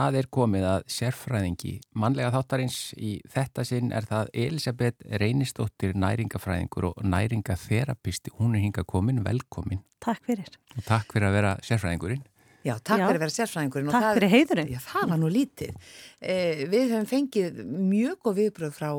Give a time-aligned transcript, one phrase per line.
[0.00, 6.90] það er komið að sérfræðingi mannlega þáttarins í þetta sinn er það Elisabeth Reynistóttir næringafræðingur
[6.90, 8.32] og næringatherapisti.
[8.38, 9.82] Hún er hinga komin, velkomin.
[10.00, 10.50] Takk fyrir.
[10.76, 12.24] Og takk fyrir að vera sérfræðingurinn.
[12.60, 13.06] Já, takk Já.
[13.06, 14.72] fyrir að vera sérfræðingurinn Takk fyrir heiðurinn.
[14.74, 15.88] Já, það var nú lítið.
[16.20, 18.90] Eh, Við höfum fengið mjög góð viðbröð frá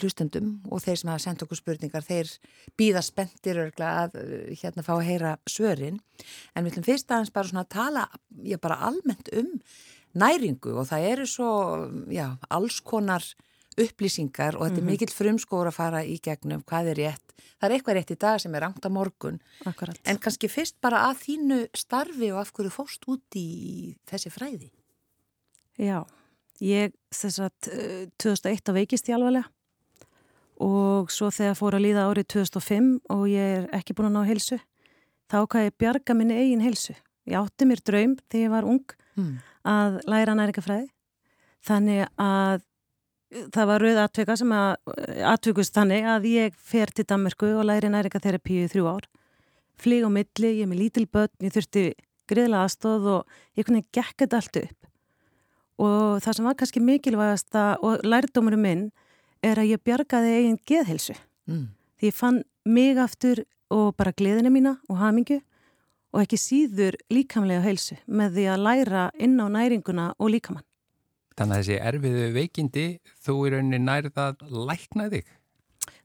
[0.00, 2.28] hlustendum og þeir sem hafa sendt okkur spurningar þeir
[2.78, 6.00] býða spenntir örgla að eh, hérna fá að heyra svörin.
[6.54, 8.04] En við ætlum fyrst aðeins bara svona að tala
[8.46, 9.50] já, bara almennt um
[10.18, 11.50] næringu og það eru svo
[12.10, 13.24] já, alls konar
[13.80, 17.34] upplýsingar og þetta er mikill frumskóra að fara í gegnum hvað er rétt.
[17.60, 20.76] Það er eitthvað rétt í dag sem er rangt á morgun Akkurat en kannski fyrst
[20.82, 24.70] bara að þínu starfi og af hverju fórst út í þessi fræði.
[25.80, 26.02] Já,
[26.60, 27.70] ég þess að
[28.20, 29.46] 2001 veikist ég alvarlega
[30.60, 34.28] og svo þegar fór að líða árið 2005 og ég er ekki búin að ná
[34.28, 34.58] helsu
[35.30, 36.96] þá hvað ég bjarga minni eigin helsu.
[37.30, 39.40] Ég átti mér draum þegar ég var ung Mm.
[39.68, 40.88] Að læra næringafræði
[41.66, 42.62] þannig að
[43.54, 44.94] það var rauð atvika sem að
[45.30, 49.04] atvikust þannig að ég fer til Danmarku og læri næringatherapíu í þrjú ár.
[49.80, 51.84] Flýg á milli, ég er með lítil börn ég þurfti
[52.30, 54.88] greiðlega aðstóð og ég kunni gekk þetta allt upp.
[55.80, 58.82] Og það sem var kannski mikilvægast og lærdómurum minn
[59.42, 61.16] er að ég bjargaði eigin geðhelsu
[61.48, 61.70] Mm.
[61.98, 65.40] því ég fann mig aftur og bara gleðina mína og hamingu
[66.10, 70.66] og ekki síður líkamlega helsu með því að læra inn á næringuna og líkamann.
[71.38, 72.86] Þannig að þessi erfiðu veikindi
[73.24, 75.28] þú í rauninni nærið að lækna þig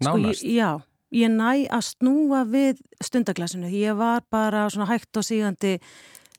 [0.06, 0.42] nánast.
[0.42, 0.70] Sko, ég, já,
[1.16, 3.72] ég næ að snúa við stundaglasinu.
[3.73, 5.80] Ég var bara svona hægt og sígandi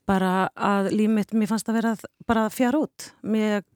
[0.07, 1.97] bara að límitt, mér fannst að vera
[2.29, 3.11] bara fjár út.
[3.27, 3.67] Mér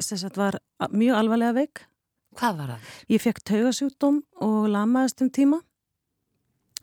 [0.00, 0.58] sem sagt, var
[0.90, 1.84] mjög alvarlega veik.
[2.38, 2.92] Hvað var það?
[3.12, 5.60] Ég fekk taugasjúkdóm og lamaðist um tíma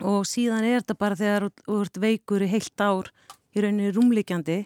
[0.04, 3.12] og síðan er þetta bara þegar þú ert veikur í heilt ár
[3.56, 4.58] í rauninni rúmlíkjandi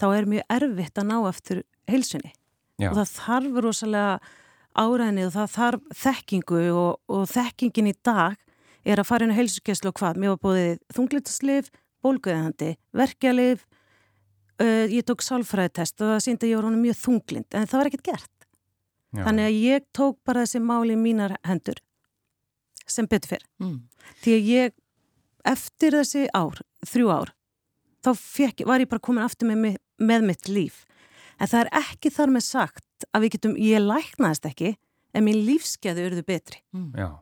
[0.00, 2.32] þá er mjög erfitt að ná eftir heilsunni
[2.80, 2.90] Já.
[2.90, 4.18] og það þarf rosalega
[4.76, 8.36] áræðinni og það þarf þekkingu og, og þekkingin í dag
[8.86, 11.70] er að fara inn á heilsugesslu og hvað mér var búið þunglitaslif,
[12.04, 13.64] bólguðandi verkjalif
[14.60, 17.80] uh, ég tók sálfræðitest og það síndi að ég var honum mjög þunglind en það
[17.80, 18.32] var ekkert gert
[19.16, 19.22] Já.
[19.24, 21.78] Þannig að ég tók bara þessi máli í mínar hendur
[22.90, 23.46] sem betur fyrr.
[23.62, 23.76] Mm.
[24.22, 24.74] Því að ég,
[25.46, 27.34] eftir þessi ár, þrjú ár,
[28.06, 30.84] þá fekk, var ég bara komin aftur með, með mitt líf.
[31.40, 34.74] En það er ekki þar með sagt að við getum, ég læknaðist ekki,
[35.16, 36.62] en mín lífskeðu eruðu betri.
[36.76, 37.16] Mm.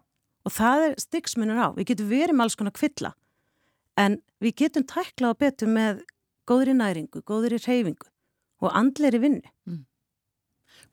[0.44, 1.68] Og það er styggsmunur á.
[1.74, 3.14] Við getum verið með alls konar kvilla,
[4.00, 6.04] en við getum tæklað betur með
[6.48, 8.10] góðri næringu, góðri reyfingu
[8.64, 9.84] og andleiri vinnu.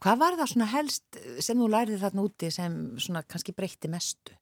[0.02, 4.34] Hvað var það svona helst sem þú lærið þarna úti sem svona kannski breytti mestu?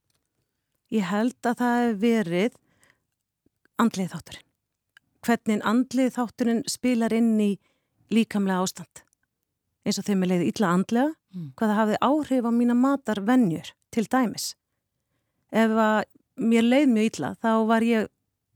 [0.93, 2.55] Ég held að það hef verið
[3.79, 4.45] andlið þátturinn.
[5.25, 7.49] Hvernig andlið þátturinn spilar inn í
[8.13, 9.03] líkamlega ástand.
[9.85, 11.51] Eins og þeim er leiði illa andlega, Mm.
[11.53, 14.55] hvað það hafði áhrif á mína matarvenjur til dæmis.
[15.53, 16.05] Ef að
[16.41, 18.07] mér leið mjög illa, þá var ég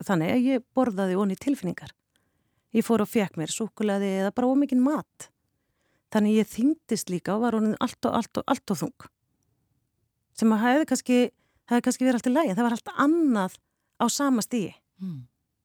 [0.03, 1.91] þannig að ég borðaði onni tilfinningar.
[2.73, 5.29] Ég fór og fekk mér súkulaði eða bara ómikinn mat.
[6.11, 9.07] Þannig ég þyngdist líka og var honin allt og allt og allt og þung.
[10.33, 11.31] Sem að hefði kannski
[11.67, 13.57] það hefði kannski verið allt í lægi, það var allt annað
[13.99, 14.73] á sama stíi.
[15.01, 15.19] Mm.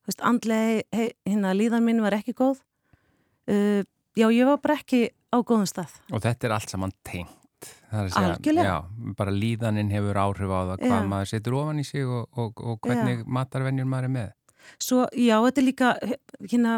[0.04, 2.62] Þú veist, andlega, he- hérna, líðan minn var ekki góð.
[3.48, 3.82] Uh,
[4.16, 5.94] já, ég var bara ekki á góðum stað.
[6.12, 7.34] Og þetta er allt saman tengt.
[7.91, 8.62] Algjörlega.
[8.69, 11.08] Já, bara líðaninn hefur áhrif á það hvað Já.
[11.10, 14.28] maður setur ofan í sig og, og, og hvernig matarvenjur maður er með.
[14.78, 15.88] Svo, já, þetta er líka,
[16.44, 16.75] hérna,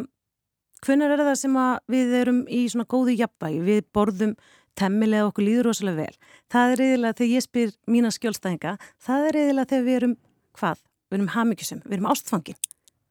[0.86, 1.58] hvenær er það sem
[1.90, 4.34] við erum í svona góðu jafnvægi, við borðum
[4.78, 6.32] temmilega okkur líður rosalega vel.
[6.52, 8.74] Það er reyðilega þegar ég spyr mína skjólstæðinga,
[9.06, 10.16] það er reyðilega þegar við erum,
[10.58, 10.82] hvað?
[11.10, 12.60] Við erum hamigjusum, við erum ástfangin.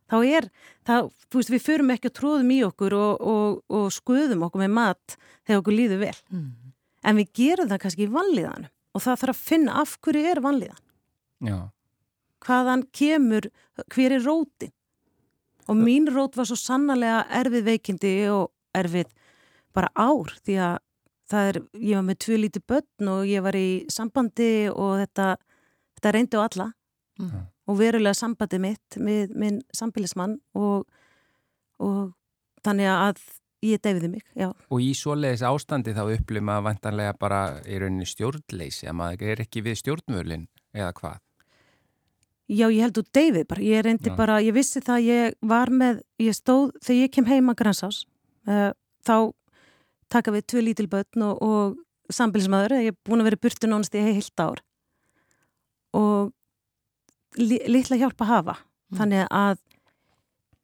[0.10, 0.50] Þá er,
[0.88, 0.94] þá,
[1.30, 4.72] þú veist, við förum ekki að tróðum í okkur og, og, og skuðum okkur með
[4.80, 6.16] mat þegar okkur líður vel.
[6.34, 6.48] Mm.
[7.06, 10.42] En við gerum það kannski í vanlíðanum og það þarf að finna af hverju er
[10.42, 10.82] vanlíðan.
[11.46, 11.60] Já,
[12.44, 13.50] Hvaðan kemur,
[13.92, 14.72] hver er rótin?
[15.70, 19.12] Og mín rót var svo sannarlega erfið veikindi og erfið
[19.76, 20.78] bara ár því að
[21.30, 25.28] það er, ég var með tvö lítið börn og ég var í sambandi og þetta,
[26.00, 26.70] þetta reyndi á alla
[27.20, 27.42] Mm.
[27.68, 30.86] og verulega sambandi mitt með minn sambilismann og,
[31.84, 32.14] og
[32.64, 33.18] þannig að
[33.68, 34.54] ég deyfiði mig, já.
[34.72, 39.44] og í svoleiðis ástandi þá upplifir maður vantanlega bara í rauninni stjórnleysi að maður er
[39.44, 41.18] ekki við stjórnvölin eða hvað.
[42.48, 44.16] Já, ég held úr David bara, ég reyndi Já.
[44.16, 48.06] bara, ég vissi það, ég var með, ég stóð, þegar ég kem heima grænsás,
[48.48, 48.72] uh,
[49.04, 49.16] þá
[50.10, 53.96] taka við tvö lítil börn og, og sambilsmaður, ég er búin að vera burtu nánast
[53.96, 54.64] í heilt ár
[55.98, 56.32] og
[57.38, 58.58] li, litla hjálpa að hafa,
[58.90, 58.98] Mm.
[58.98, 59.60] þannig að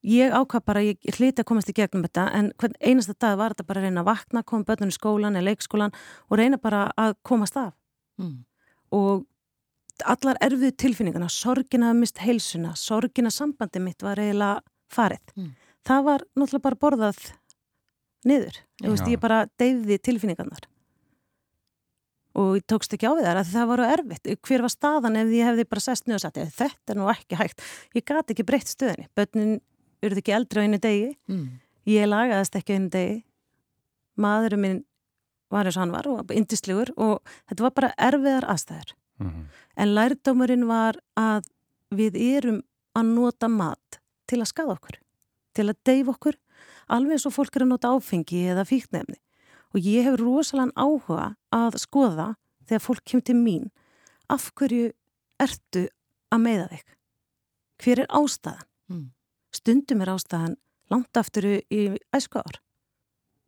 [0.06, 3.54] ég ákvað bara, ég hliti að komast í gegnum þetta en hvern einasta dag var
[3.54, 5.94] þetta bara að reyna að vakna, koma börnun í skólan eða leikskólan
[6.30, 7.74] og reyna bara að komast af
[8.18, 8.46] mm.
[8.98, 9.28] og
[10.06, 15.22] allar erfið tilfinningana, sorgin að mist heilsuna, sorgin að sambandi mitt var eiginlega farið.
[15.38, 15.52] Mm.
[15.86, 17.22] Það var náttúrulega bara borðað
[18.28, 20.66] niður, veist, ég bara deyði tilfinningarnar.
[22.36, 24.32] Og ég tókst ekki á því þar að það voru erfitt.
[24.44, 27.40] Hver var staðan ef ég hefði bara sest niður og sagt þetta er nú ekki
[27.40, 27.64] hægt,
[27.96, 29.56] ég gati ekki breytt stöðinni, börnin
[30.04, 31.46] eruð ekki eldri á einu degi, mm.
[31.94, 33.16] ég lagaðist ekki á einu degi.
[34.20, 34.84] Maðurum minn
[35.52, 38.96] var eins og hann var og indislugur og þetta var bara erfiðar aðstæður.
[39.16, 39.44] Mm -hmm.
[39.76, 41.46] en lærdómurinn var að
[41.96, 42.64] við erum
[42.96, 45.00] að nota mat til að skada okkur
[45.56, 46.38] til að deyf okkur
[46.92, 49.18] alveg eins og fólk er að nota áfengi eða fíknefni
[49.76, 52.28] og ég hefur rosalega áhuga að skoða
[52.68, 53.66] þegar fólk kemur til mín
[54.32, 54.92] af hverju
[55.42, 55.88] ertu
[56.34, 56.86] að meða þig?
[57.84, 58.70] Hver er ástæðan?
[58.90, 59.10] Mm.
[59.56, 60.56] Stundum er ástæðan
[60.94, 61.82] langt aftur í
[62.16, 62.62] æsku ár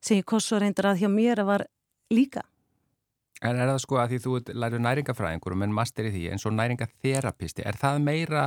[0.04, 1.64] sem ég kosso reyndar að hjá mér að var
[2.14, 2.44] líka.
[3.42, 6.46] En er það sko að því þú læru næringafræðingur og menn master í því eins
[6.48, 8.46] og næringatherapisti, er það meira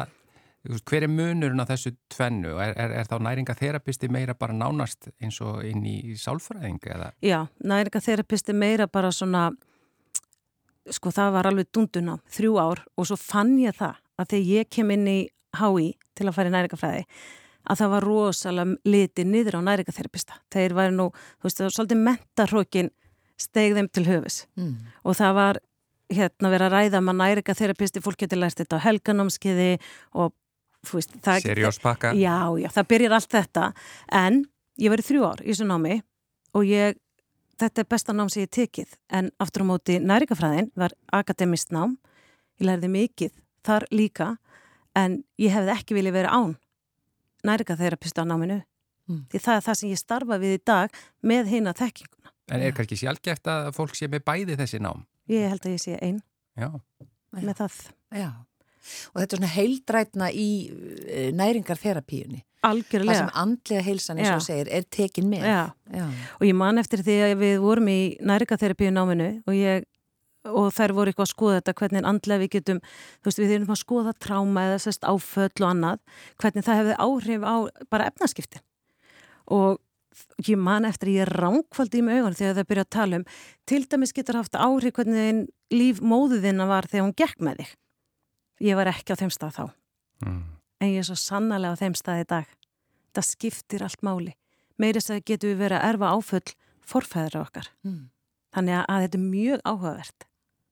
[0.61, 2.53] Hver er munurinn á þessu tvennu?
[2.61, 6.83] Er, er, er þá næringatherapisti meira bara nánast eins og inn í sálfræðing?
[6.85, 7.11] Eða?
[7.25, 9.49] Já, næringatherapisti meira bara svona,
[10.93, 14.51] sko það var alveg dundun á þrjú ár og svo fann ég það að þegar
[14.53, 15.21] ég kem inn í
[15.57, 17.07] HÍ til að fara í næringafræði
[17.71, 20.39] að það var rosalega litið niður á næringatherapista.
[20.53, 21.09] Þeir væri nú,
[21.41, 22.93] þú veist, það var svolítið mentarhókin
[23.41, 24.77] stegð þeim til höfus mm.
[25.09, 25.61] og það var
[26.11, 29.71] hérna verið að ræða maður um næringatherapisti, fólk getur lært þetta á helganámskiði
[30.21, 30.35] og
[30.87, 33.67] Serjóspakka Já, já, það byrjar allt þetta.
[34.17, 34.45] En
[34.81, 36.01] ég í þrjú ár í þessu námi
[36.57, 36.97] og ég,
[37.61, 38.97] þetta er besta nám sem ég tekið.
[39.13, 41.99] En aftur á móti næringafræðin var akademist nám.
[42.61, 43.37] Ég lærði mikið
[43.67, 44.33] þar líka
[44.97, 46.57] en ég hefði ekki vilja verið án
[47.47, 48.63] næringatherapista á náminu.
[49.11, 49.25] Mm.
[49.33, 52.31] því það er það sem ég starfa við í dag með hina þekkinguna.
[52.55, 55.03] En er kannski sjálfgeft að fólk sé með bæði þessi nám?
[55.31, 56.21] Ég held að ég sé einn
[57.35, 57.81] með það.
[58.15, 58.31] Já
[59.13, 63.15] og þetta er svona heildrætna í eh, næringarþerapíunni Algjörlega.
[63.15, 65.47] Það sem andlega heilsan eins og segir er tekin með.
[65.49, 65.63] Já.
[65.97, 66.05] Já.
[66.37, 69.87] Og ég man eftir því að við vorum í næringarþerapíu náminu og, ég,
[70.45, 72.83] og þær voru eitthvað að skoða þetta hvernig andlega við getum,
[73.21, 76.03] þú veist við erum að skoða tráma eða sérst áföll og annað,
[76.43, 77.57] hvernig það hefði áhrif á
[77.97, 78.61] bara efnaskipti.
[79.57, 79.81] Og
[80.45, 83.29] ég man eftir ég ránkvaldi í mig augun þegar það byrja að tala um
[83.71, 87.77] til dæmis getur haft áhrif hvernig líf móðuðina var þegar hún gekk með þig
[88.61, 89.65] ég var ekki á þeim stað þá.
[90.21, 90.41] Mm.
[90.81, 92.49] en ég er svo sannarlega á þeim stað í dag.
[93.17, 94.35] Það skiptir allt máli.
[94.81, 96.55] Meirist að getur við verið að erfa áfull
[96.91, 97.71] forfæðra okkar.
[97.87, 98.11] Mm.
[98.51, 100.27] þannig að þetta er mjög áhugavert.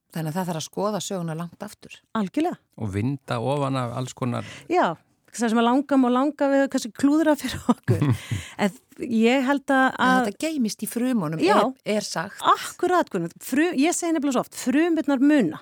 [0.09, 1.99] Þannig að það þarf að skoða söguna langt aftur.
[2.17, 2.57] Algjörlega.
[2.81, 4.97] Og vinda ofan af alls konar Já,
[5.29, 8.05] það sem að langam og langa við kannski klúðra fyrir okkur.
[8.63, 8.73] En
[9.05, 12.41] ég held að en Þetta geimist í frumunum já, er, er sagt.
[12.41, 13.07] Akkurat,
[13.45, 15.61] frum, ég segi nefnilega svo oft frumurnar muna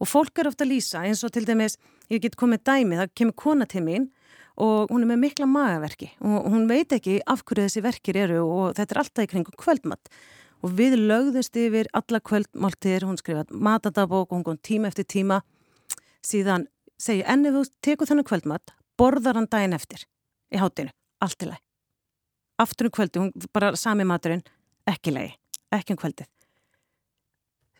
[0.00, 1.78] og fólk er ofta að lýsa eins og til dæmis,
[2.12, 4.08] ég get komið dæmi, það kemur kona til mín
[4.56, 8.40] og hún er með mikla magaverki og hún veit ekki af hverju þessi verkir eru
[8.44, 10.10] og þetta er alltaf í kringu kvöldmatt
[10.64, 15.42] og við lögðust yfir alla kvöldmáltir, hún skrifaði matadabók og hún kom tíma eftir tíma.
[16.24, 16.64] Síðan
[16.98, 20.08] segi enni þú tekur þennan kvöldmatt, borðar hann daginn eftir
[20.50, 20.90] í hátinu,
[21.20, 21.60] allt í lei
[22.58, 24.44] aftur um kvöldi, hún bara sami maturinn
[24.88, 25.28] ekki lei,
[25.72, 26.28] ekki um kvöldið.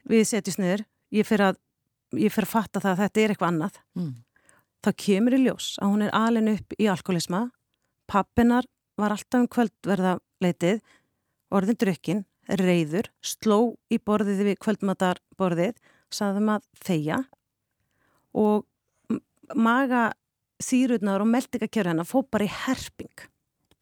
[0.07, 1.61] Við setjum sniður ég fyrir að
[2.20, 3.80] ég fyrir að fatta það að þetta er eitthvað annað.
[3.99, 4.14] Mm.
[4.87, 7.40] þá kemur í ljós að hún er alin upp í alkoholisma.
[8.06, 8.68] Pappinar
[9.00, 10.12] var alltaf um kvöldverða
[10.44, 10.78] leitið
[11.50, 15.80] orðin drukkin, reyður sló í borðið við kvöldmatarborðið
[16.14, 17.25] saðum að þeia
[18.37, 18.62] og
[19.58, 20.12] maga
[20.62, 23.26] þýrurnar og meldingakjör hennar fó bara í herping.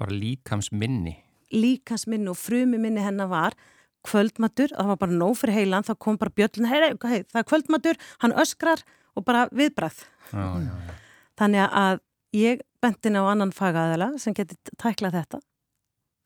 [0.00, 1.18] Bara líkams minni
[1.54, 3.56] líkams minni og frumi minni hennar var
[4.04, 7.48] kvöldmatur, það var bara nóg fyrir heilan, þá kom bara bjöllin, hei, hei, það er
[7.50, 8.84] kvöldmatur, hann öskrar
[9.14, 10.04] og bara viðbræð.
[10.32, 11.00] Já, já, já.
[11.40, 12.00] Þannig að
[12.34, 15.40] ég bentin á annan fagaðala sem geti tæklað þetta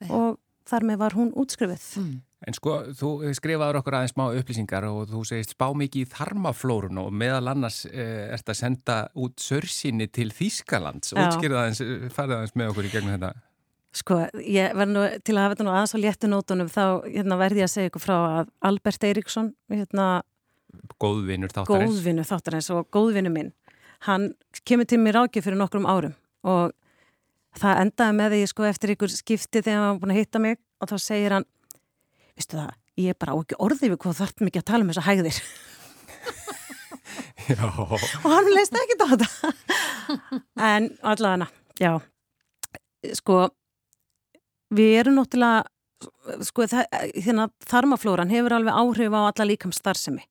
[0.09, 1.85] og þar með var hún útskrifið.
[2.01, 2.17] Mm.
[2.47, 7.01] En sko, þú skrifaður okkur aðeins smá upplýsingar og þú segist spá mikið í þarmaflórun
[7.03, 11.17] og meðal annars eh, ert að senda út sörsinni til Þýskalands.
[11.19, 13.33] Útskrifaði aðeins, farið aðeins með okkur í gegnum þetta.
[13.99, 17.63] Sko, ég verð nú til að hafa þetta nú aðeins á léttunótunum þá hérna, verði
[17.63, 20.09] ég að segja ykkur frá að Albert Eiríksson hérna,
[21.03, 21.97] góðvinur þáttarins.
[21.97, 23.53] góðvinur þáttarins og góðvinur minn
[24.07, 24.29] hann
[24.69, 26.15] kemur til mér ágif fyrir nokkrum árum
[26.47, 26.75] og
[27.59, 30.61] það endaði með því sko eftir ykkur skipti þegar hann var búin að hitta mig
[30.79, 31.49] og þá segir hann
[32.39, 34.93] vistu það, ég er bara á ekki orðið við hvað þarf mikið að tala um
[34.93, 35.39] þess að hægðir
[38.23, 39.29] og hann leist ekki þetta
[40.69, 41.49] en allavega,
[41.81, 41.93] já.
[43.17, 43.49] Sko,
[44.75, 45.65] við erum náttúrulega,
[46.47, 50.25] sko, hérna þarmaflóran hefur alveg áhrif á alla líkam starfsemi.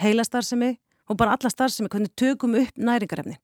[0.00, 0.74] Heila starfsemi
[1.10, 3.40] og bara alla starfsemi, hvernig tökum upp næringarefnin.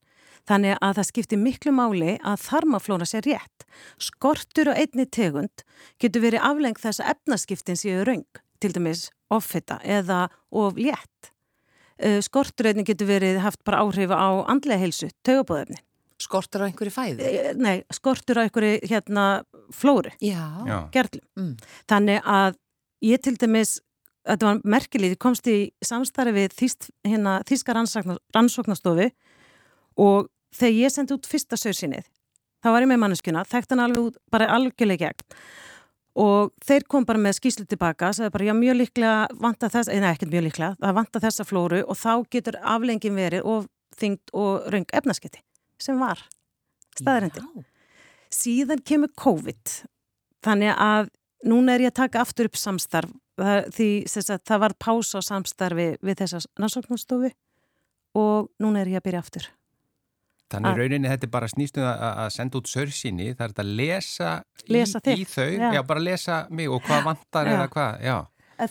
[0.47, 3.65] Þannig að það skiptir miklu máli að þarmaflóra sé rétt.
[3.99, 5.65] Skortur og einni tegund
[6.03, 8.29] getur verið aflengt þess að efnaskiptin séu raung,
[8.63, 11.33] til dæmis offita eða of létt.
[12.23, 15.81] Skortur einni getur verið haft bara áhrif á andlega heilsu, tögabóðefni.
[16.23, 17.27] Skortur á einhverju fæði?
[17.29, 19.27] Eh, nei, skortur á einhverju hérna
[19.75, 20.89] flóru, Já.
[20.95, 21.25] gerlum.
[21.37, 21.57] Mm.
[21.91, 22.57] Þannig að
[23.05, 23.77] ég til dæmis,
[24.27, 29.11] þetta var merkilið, ég komst í samstarfi við þýst, hérna, þýska rannsóknastofu
[30.01, 32.09] og þegar ég sendi út fyrsta sögsinnið,
[32.65, 35.41] þá var ég með manneskuna, þekkt hann alveg út, bara algjörlega gegn
[36.17, 40.15] og þeir kom bara með skýslu tilbaka, sagði bara já mjög líklega vanta þess, eða
[40.15, 43.69] ekkert mjög líklega, það vanta þessa flóru og þá getur aflengin verið og
[44.01, 45.43] þyngd og raung efnasketti
[45.83, 46.23] sem var
[46.97, 47.45] staðarendi.
[48.33, 49.77] Síðan kemur COVID,
[50.45, 51.13] þannig að
[51.47, 53.91] núna er ég að taka aftur upp samstarf það, því
[54.23, 57.31] að, það var pása á samstarfi við þessa rannsóknarstofu
[58.17, 59.49] og núna er ég að byrja aftur.
[60.53, 64.33] Þannig rauninni þetta er bara snýstuð að senda út sörsýni, það er þetta að lesa,
[64.71, 65.71] lesa í, í þau, já.
[65.75, 67.55] já bara lesa mig og hvað vantar já.
[67.57, 68.17] eða hvað, já.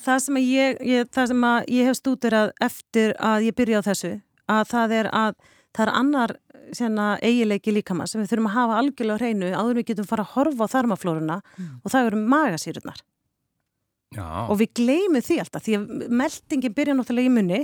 [0.05, 1.43] Það sem, ég, ég, það sem
[1.75, 4.13] ég hef stútur að eftir að ég byrja á þessu,
[4.55, 5.35] að það er að
[5.75, 6.35] það er annar
[6.75, 10.33] sérna, eigileiki líkama sem við þurfum að hafa algjörlega hreinu áður við getum fara að
[10.35, 11.67] horfa á þarmaflórunna mm.
[11.83, 13.03] og það eru magasýrunar.
[14.15, 14.25] Já.
[14.47, 17.61] Og við gleymum því alltaf því að meldingin byrja náttúrulega í munni,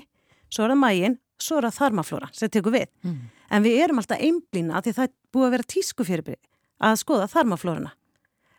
[0.51, 2.91] svo er það mægin, svo er það þarmaflóra sem tekur við.
[3.05, 3.17] Mm.
[3.51, 6.37] En við erum alltaf einblýna því það er búið að vera tísku fyrir
[6.81, 7.95] að skoða þarmaflóruna.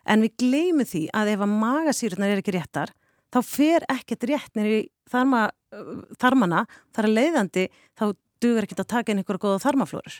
[0.09, 2.90] En við gleymum því að ef að magasýrunar er ekki réttar,
[3.32, 4.80] þá fer ekkert í
[5.12, 5.47] þarma,
[6.21, 7.66] þarmana, þar að leiðandi
[7.99, 8.04] þá
[8.42, 10.16] dugur ekkert að taka inn einhverja goða þarmaflórur.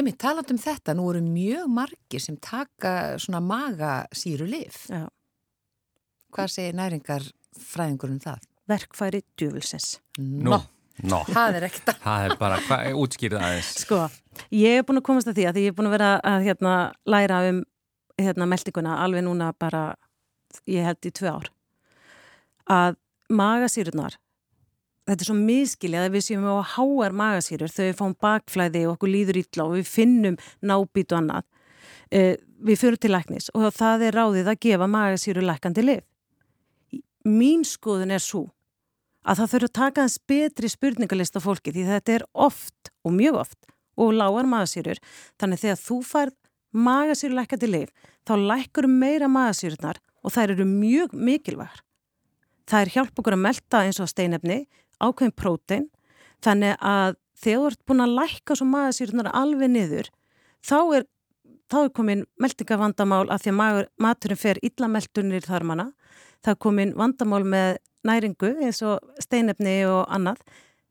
[0.00, 4.84] Emi, taland um þetta, nú eru mjög margir sem taka svona magasýru lif.
[4.86, 5.08] Já.
[6.30, 7.26] Hvað segir næringar
[7.58, 8.44] fræðingur um það?
[8.70, 9.96] Verkfæri djúvilsins.
[10.20, 10.52] Nó.
[10.52, 10.60] No.
[11.06, 11.22] No.
[11.26, 12.00] Það er ekkert að.
[12.04, 13.70] Það er bara, hvað er útskýrið aðeins?
[13.86, 14.00] Sko,
[14.52, 16.46] ég er búin að komast að því að því ég er búin að vera að
[16.46, 16.74] hérna,
[17.08, 17.60] læra um
[18.20, 19.84] hérna, meldinguna alveg núna bara,
[20.68, 21.48] ég held í tvö ár.
[22.70, 22.98] Að
[23.32, 24.18] magasýrunar,
[25.10, 29.10] þetta er svo miskilið að við séum á háar magasýrur, þau fáum bakflæði og okkur
[29.10, 31.48] líður ítla og við finnum nábít og annað.
[32.14, 36.06] Eh, við fyrir til læknis og það er ráðið að gefa magasýru lækandi lif.
[37.26, 38.46] Mín skoðun er svo
[39.26, 43.42] að það þurfa að taka hans betri spurningalista fólki því þetta er oft og mjög
[43.42, 45.00] oft og lágar magasýrur
[45.40, 46.32] þannig þegar þú fær
[46.72, 47.92] magasýru lækandi lif
[48.28, 51.82] þá lækur meira magasýrunar og þær eru mjög mikilvægar.
[52.70, 54.60] Það er hjálp okkur að melda eins og steinefni,
[55.00, 55.90] ákveðin prótein
[56.44, 60.10] þannig að þegar þú ert búin að læka svo magasýrunar alveg niður
[60.66, 61.06] þá er,
[61.70, 65.86] þá er komin meldingavandamál að því að magur, maturinn fer illa meldunir þar manna.
[66.40, 67.78] Það er komin vandamál með
[68.08, 70.42] næringu eins og steinefni og annað.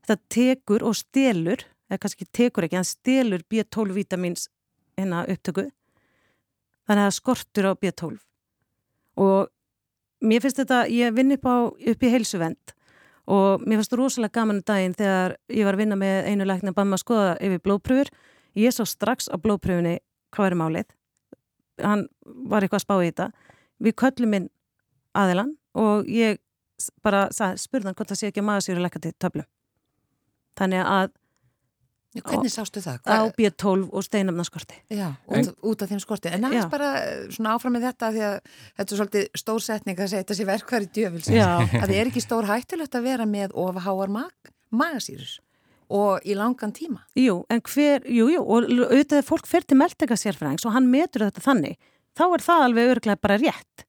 [0.06, 4.48] Það tekur og stelur eða kannski tekur ekki, hann stelur B12 vitamins
[4.98, 5.68] hérna upptöku.
[6.86, 8.20] Þannig að það skortur á B12.
[9.20, 9.50] Og
[10.26, 12.74] mér finnst þetta, ég vinn upp, á, upp í heilsuvend
[13.30, 16.74] og mér þetta rosalega gaman um daginn þegar ég var að vinna með einu lækna
[16.74, 18.10] maður að skoða yfir blóðpröfur
[18.58, 19.98] ég sá strax á blóðpröfunni
[20.34, 20.90] hvað er málið.
[21.80, 23.28] Hann var eitthvað að spá í þetta.
[23.80, 24.48] Við köllum inn
[25.16, 26.40] aðilan og ég
[27.04, 29.46] bara spurðan hvort það sé ekki að maður sér að lekka til töflu.
[30.58, 31.14] Þannig að
[32.10, 33.04] Hvernig sástu það?
[33.06, 36.32] Á B12 og steinamnarskorti Já, út, út af þeim skorti.
[36.34, 38.34] En aðeins bara eh, svona áfram með þetta því að
[38.80, 42.50] þetta er svolítið stór setning að setja sér verkværi djöfils að það er ekki stór
[42.50, 45.36] hættilegt að vera með ofháar mag, magasýrus
[45.90, 47.04] og í langan tíma.
[47.18, 51.26] Jú, en hver, jú, jú, og auðvitað fólk fer til meldega sérfræðings og hann metur
[51.28, 51.78] þetta þannig
[52.18, 53.86] þá er það alveg örglega bara rétt.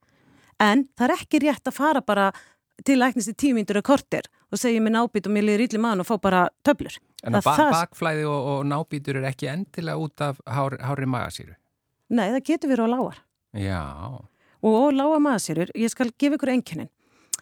[0.62, 2.32] En það er ekki rétt að fara bara
[2.86, 6.04] til læknist í tímindur og kortir og segja mér nábít og mér liður ítli maður
[6.04, 6.98] og fá bara töflur.
[7.22, 7.74] En að ba það...
[7.76, 11.54] bakflæði og, og nábítur er ekki endilega út af hár, hári magasýru?
[12.12, 13.22] Nei, það getur verið á lágar.
[13.58, 13.84] Já.
[14.66, 16.90] Og lága magasýrur, ég skal gefa ykkur enginin.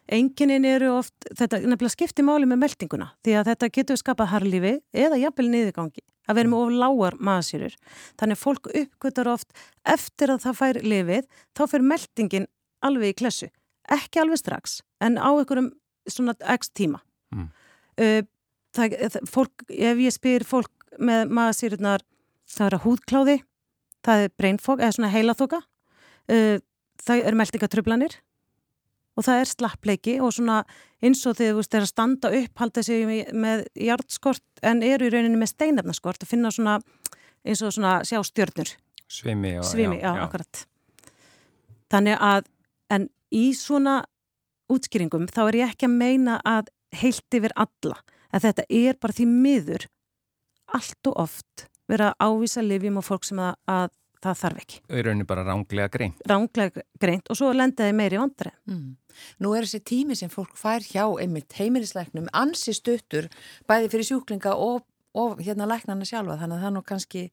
[0.09, 4.71] Enginin eru oft, þetta nefnilega skiptir máli með meldinguna því að þetta getur skapað harlífi
[4.97, 7.75] eða jafnvel niðurgangi að vera með of lágar magasýrur.
[8.19, 12.49] Þannig fólk uppgötar oft eftir að það fær lifið, þá fer meldingin
[12.85, 13.49] alveg í klessu.
[13.89, 15.71] Ekki alveg strax, en á einhverjum
[16.09, 17.01] svona x tíma.
[17.33, 17.47] Mm.
[17.99, 18.21] Uh,
[18.75, 22.05] það, fólk, ef ég spyr fólk með maðursýrunar,
[22.49, 23.37] það er að húðkláði,
[24.05, 25.61] það er breynfók, eða svona heilaþoka,
[26.33, 26.57] uh,
[27.05, 28.19] það er meldingatrublanir
[29.19, 30.61] og það er slappleiki og svona
[31.03, 35.13] eins og þegar það er að standa upp, halda sig með hjartskort en eru í
[35.13, 36.77] rauninni með steinefnaskort og finna svona
[37.43, 38.71] eins og svona sjá stjörnur.
[39.09, 40.63] Svimi, og, Svimi, já, já, akkurat.
[41.89, 42.49] Þannig að,
[42.93, 44.03] en í svona
[44.69, 47.97] útskýringum þá er ég ekki að meina að heilt yfir alla,
[48.33, 49.87] að þetta er bara því miður
[50.77, 53.87] allt og oft verið að ávísa lifjum og fólk sem að, að
[54.23, 54.79] það þarf ekki.
[54.85, 56.23] Það er rauninni bara ránglega greint.
[56.29, 58.51] Ránglega greint og svo lendaði meiri vandri.
[58.69, 58.89] Mm.
[59.43, 63.29] Nú er þessi tími sem fólk fær hjá einmitt heimilisleiknum ansi stuttur
[63.69, 64.83] bæði fyrir sjúklinga og,
[65.17, 67.23] og hérna læknarna sjálfa þannig að það er nú kannski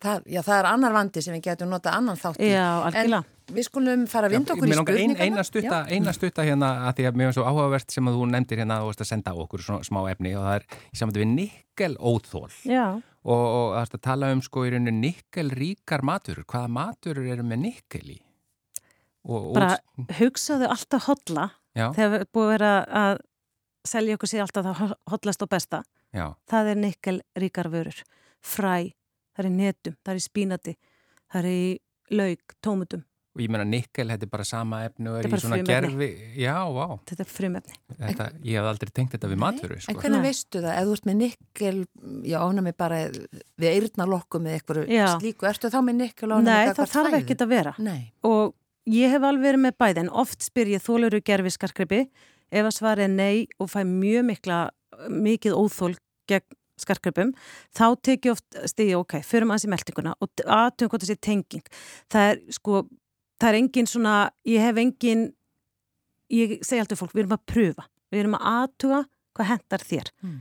[0.00, 2.48] Það, já, það er annar vandi sem við getum nota annan þátt í.
[2.48, 3.20] Já, algjörlega.
[3.20, 5.24] En við skulum fara að vinda okkur í spurningarna.
[5.26, 8.16] Ein, eina, stutta, eina stutta hérna að því að mér finnst svo áhugavert sem að
[8.16, 11.20] þú nefndir hérna að senda á okkur svona smá efni og það er í samvættu
[11.20, 12.48] við nikkel óþól.
[12.64, 12.84] Já.
[13.20, 16.46] Og, og það er að tala um sko í rauninu nikkel ríkar maturur.
[16.48, 18.16] Hvaða maturur eru með nikkel í?
[19.28, 20.14] Og, Bara og...
[20.16, 21.90] hugsaðu alltaf hodla já.
[21.92, 22.70] þegar við búum að vera
[23.02, 23.18] að
[23.90, 25.82] selja okkur sér alltaf það hodlast og besta.
[26.16, 26.30] Já.
[26.48, 28.00] Það er nikkel ríkar vörur.
[28.40, 28.94] Fræ
[29.40, 30.74] það er í netum, það er í spínati,
[31.30, 31.62] það er í
[32.20, 33.06] laug, tómutum.
[33.30, 36.08] Og ég menna nikkel, þetta er bara sama efni og er í svona gerfi.
[36.42, 36.96] Já, vá.
[37.06, 37.76] Þetta er frumefni.
[38.00, 39.76] Þetta, ég hef aldrei tengt þetta við matfjöru.
[39.78, 39.92] Sko.
[39.92, 40.26] En hvernig Nei.
[40.26, 40.72] veistu það?
[40.74, 41.76] Ef þú ert með nikkel,
[42.26, 46.72] já, ána mig bara við eirnalokku með eitthvað slíku, ertu þá með nikkel ána mig
[46.72, 46.74] eitthvað fræði?
[46.74, 47.74] Nei, það þarf ekki að vera.
[47.86, 48.00] Nei.
[48.26, 48.56] Og
[48.98, 52.02] ég hef alveg verið með bæði, en oft spyr ég þóluru gerfi skarkrippi
[52.50, 54.62] ef að svara er nei og fæ mjög mikla,
[55.06, 55.94] mikið óþól
[56.30, 57.32] gegn skarkripum,
[57.76, 61.72] þá tekið oft stíði, ok, förum aðeins í meldinguna og aðtöngum hvort það sé tenging.
[62.12, 62.84] Það er sko,
[63.40, 64.14] það er engin svona,
[64.48, 65.26] ég hef engin,
[66.32, 69.02] ég segi alltaf fólk, við erum að pröfa, við erum að aðtuga
[69.36, 70.14] hvað hendar þér.
[70.24, 70.38] Mm.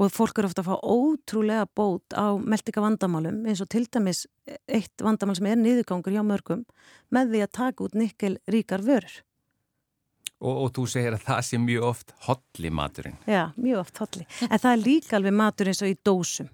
[0.00, 4.22] Og fólk eru ofta að fá ótrúlega bót á meldinga vandamálum, eins og til dæmis
[4.64, 6.62] eitt vandamál sem er niðurgangur hjá mörgum,
[7.12, 9.18] með því að taka út nikkel ríkar vörur.
[10.40, 13.18] Og, og þú segir að það sé mjög oft hodli maturinn.
[13.28, 14.24] Já, mjög oft hodli.
[14.48, 16.48] En það er líka alveg matur eins og í dósum.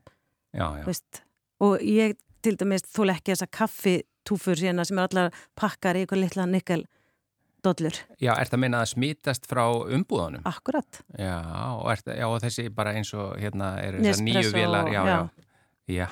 [0.51, 0.85] Já, já.
[0.89, 1.23] Veist?
[1.63, 6.23] Og ég til dæmis þól ekki þessa kaffitúfur síðan sem er allar pakkar í eitthvað
[6.25, 8.03] litla nikkeldollur.
[8.19, 10.45] Já, er það að meina að smítast frá umbúðanum?
[10.51, 11.03] Akkurat.
[11.15, 11.39] Já,
[11.79, 14.91] og, það, já, og þessi bara eins og hérna er þessar nýju vilar.
[14.91, 15.15] Já, já.
[15.15, 15.46] já.
[15.87, 16.07] Já.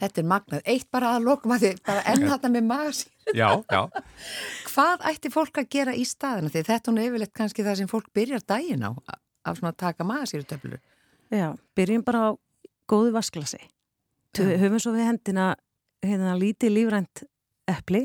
[0.00, 0.62] Þetta er magnað.
[0.66, 3.12] Eitt bara að lokum að þið, bara enn þetta með magasín.
[3.38, 3.82] Já, já.
[4.72, 6.50] Hvað ætti fólk að gera í staðinu?
[6.50, 8.90] Því þetta er yfirleitt kannski það sem fólk byrjar dægin á,
[9.46, 10.82] af svona að taka magasírutöflur.
[11.30, 12.30] Já, byrjum bara á
[12.90, 13.62] góðu vasklasi.
[14.36, 15.54] Höfum svo við hendina
[16.04, 17.24] hérna lítið lífrænt
[17.70, 18.04] eppli.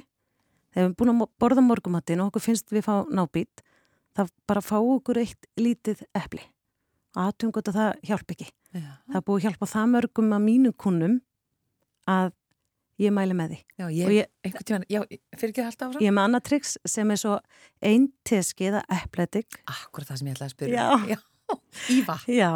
[0.71, 3.65] Þegar við erum búin að borða morgumattin og okkur finnst við fá nábít,
[4.15, 6.45] þá bara fá okkur eitt lítið eppli.
[7.19, 8.47] Aðtum gott að það hjálp ekki.
[8.71, 8.91] Já.
[9.09, 11.15] Það er búið að hjálpa það mörgum að mínu kunnum
[12.11, 12.29] að
[13.01, 13.59] ég mæli með því.
[13.81, 15.01] Já, ég, ég, einhvern tíman, já,
[15.35, 16.03] fyrir ekki alltaf áfram?
[16.03, 17.33] Ég er með annað triks sem er svo
[17.91, 19.49] einn teskiða eppletik.
[19.71, 20.75] Akkur það sem ég ætlaði að spyrja.
[20.79, 20.87] Já.
[21.15, 21.19] já.
[21.91, 22.15] Íva.
[22.31, 22.51] Já.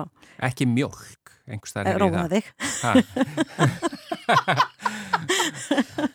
[0.47, 2.01] Ekki mjölk, einhvers þar er í það.
[2.05, 2.45] Róða þig.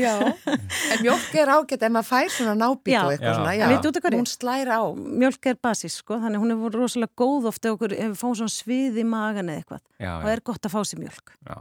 [0.00, 0.12] já,
[0.48, 3.56] en mjölk er ágætt ef maður fær svona nábít og eitthvað svona.
[3.58, 4.20] Já, veit út af hverju?
[4.20, 4.84] Hún slæra á.
[5.24, 8.36] Mjölk er basis, sko, þannig hún er voru rosalega góð ofta okkur ef við fáum
[8.38, 9.82] svona svið í magan eða eitthvað.
[9.96, 11.34] Já, og það er gott að fá sér mjölk.
[11.48, 11.58] Já.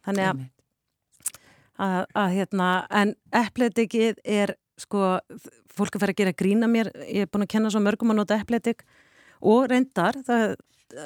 [0.00, 0.48] Þannig að
[1.80, 5.18] að, að hérna, en epletikið er sko,
[5.72, 8.20] fólk er farið að gera grína mér, ég er búin að kenna svo mörgum að
[8.22, 8.84] nota epletik
[9.40, 10.56] og reyndar það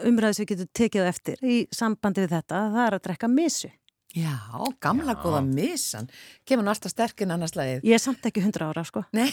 [0.09, 3.70] umræðis við getum tekið eftir í sambandi við þetta, það er að drekka misu.
[4.14, 4.38] Já,
[4.81, 5.22] gamla Já.
[5.24, 6.07] góða misan
[6.46, 7.83] kemur nú alltaf sterkinn annars lagið.
[7.83, 9.03] Ég er samt ekki hundra ára, sko.
[9.16, 9.27] Nei.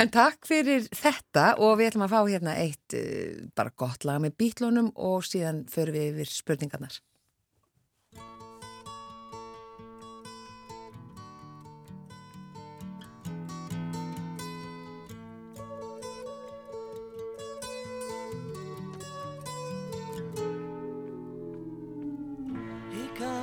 [0.00, 4.22] en takk fyrir þetta og við ætlum að fá hérna eitt uh, bara gott lag
[4.22, 7.00] með bítlónum og síðan förum við yfir spurningarnar.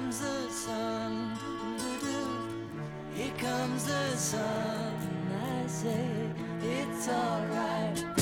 [0.08, 1.38] comes the sun.
[3.13, 4.93] Here comes the sun.
[5.43, 6.08] I say
[6.62, 8.16] it's alright.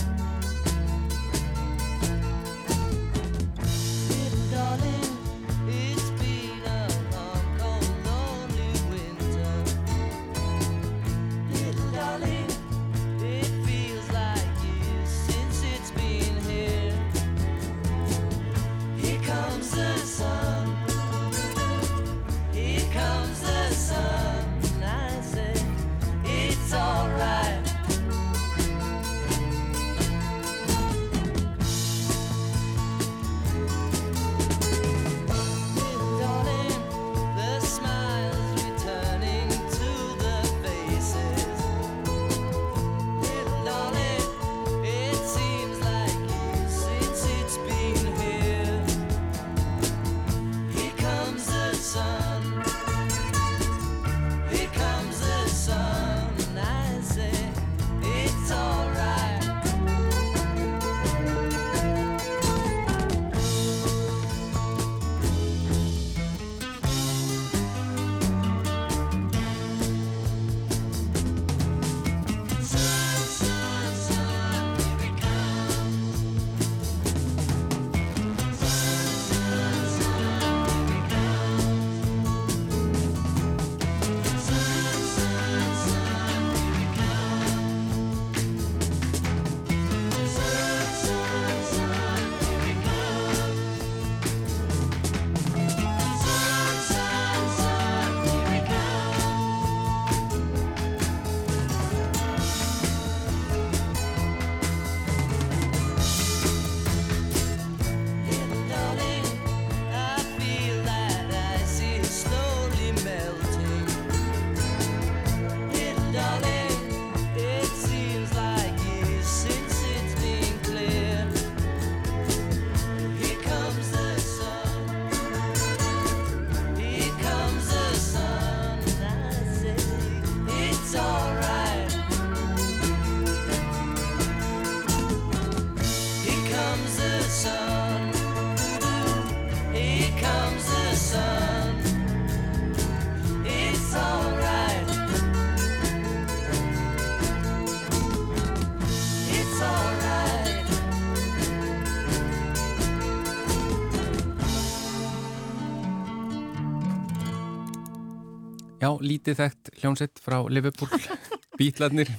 [159.02, 160.90] Lítið þekkt hljónsett frá Liverpool,
[161.60, 162.12] bítlarnir.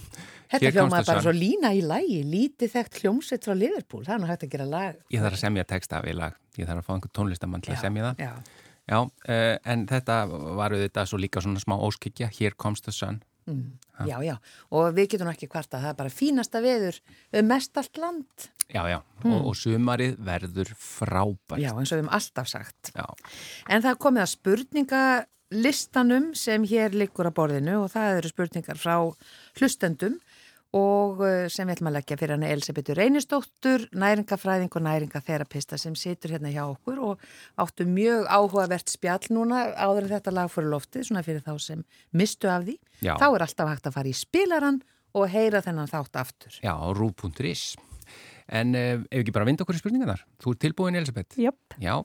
[0.46, 4.28] Þetta hljómaði bara svo lína í lægi, lítið þekkt hljómsett frá Liverpool, það er nú
[4.30, 5.00] hægt að gera lag.
[5.10, 7.82] Ég þarf að semja texta í lag, ég þarf að fá einhver tónlistamann til að
[7.82, 8.22] semja það.
[8.28, 12.94] Já, Já, uh, en þetta var auðvitað svo líka svona smá óskikja, Here Comes the
[12.94, 13.18] Sun.
[13.50, 14.36] mm, já, já,
[14.70, 17.00] og við getum ekki hvarta, það er bara fínasta veður
[17.34, 18.46] um mest allt land.
[18.70, 21.62] Já, já, og, og sumarið verður frábært.
[21.62, 22.92] Já, eins og við hefum alltaf sagt.
[22.94, 23.06] Já,
[23.70, 24.32] En það komið að
[25.46, 28.96] spurningalistanum sem hér liggur að borðinu og það eru spurningar frá
[29.58, 30.18] hlustendum
[30.74, 35.94] og uh, sem við ætlum að leggja fyrir hana Elisabethu Reynistóttur, næringafræðing og næringaþerapista sem
[35.94, 37.22] situr hérna hjá okkur og
[37.56, 41.84] áttu mjög áhugavert spjall núna áður en þetta lag fyrir loftið, svona fyrir þá sem
[42.12, 42.76] mistu af því.
[43.00, 43.14] Já.
[43.14, 44.82] Þá er alltaf hægt að fara í spilaran
[45.14, 46.58] og heyra þennan þátt aftur.
[46.60, 47.76] já, rú.is.
[48.46, 50.26] En ef ekki bara vind okkur í spurningarnar.
[50.42, 51.38] Þú er tilbúin, Elisabeth?
[51.38, 51.78] Jöp.
[51.82, 52.02] Já,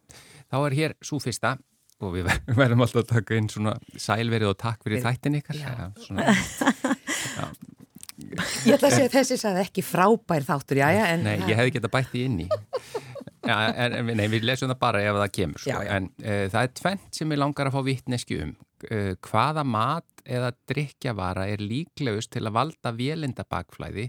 [0.54, 1.58] þá er hér svo fyrsta
[2.08, 5.62] og við ver- verðum alltaf að taka inn svona sælverið og takk fyrir þættin ykkar.
[5.62, 5.92] Já.
[6.06, 6.28] svona,
[8.22, 11.58] Ég ætla að segja að þessi sagði ekki frábær þáttur, já, já, en nei, ég
[11.58, 12.48] hefði getað bætt því inn í.
[13.42, 15.62] Já, en, en nei, við lesum það bara ef það kemur.
[15.64, 15.72] Sko.
[15.74, 15.96] Já, já.
[15.98, 18.52] En uh, það er tvent sem ég langar að fá vittneski um.
[18.86, 24.08] Uh, hvaða mat eða drikkjavara er líklegust til að valda vélindabakflæði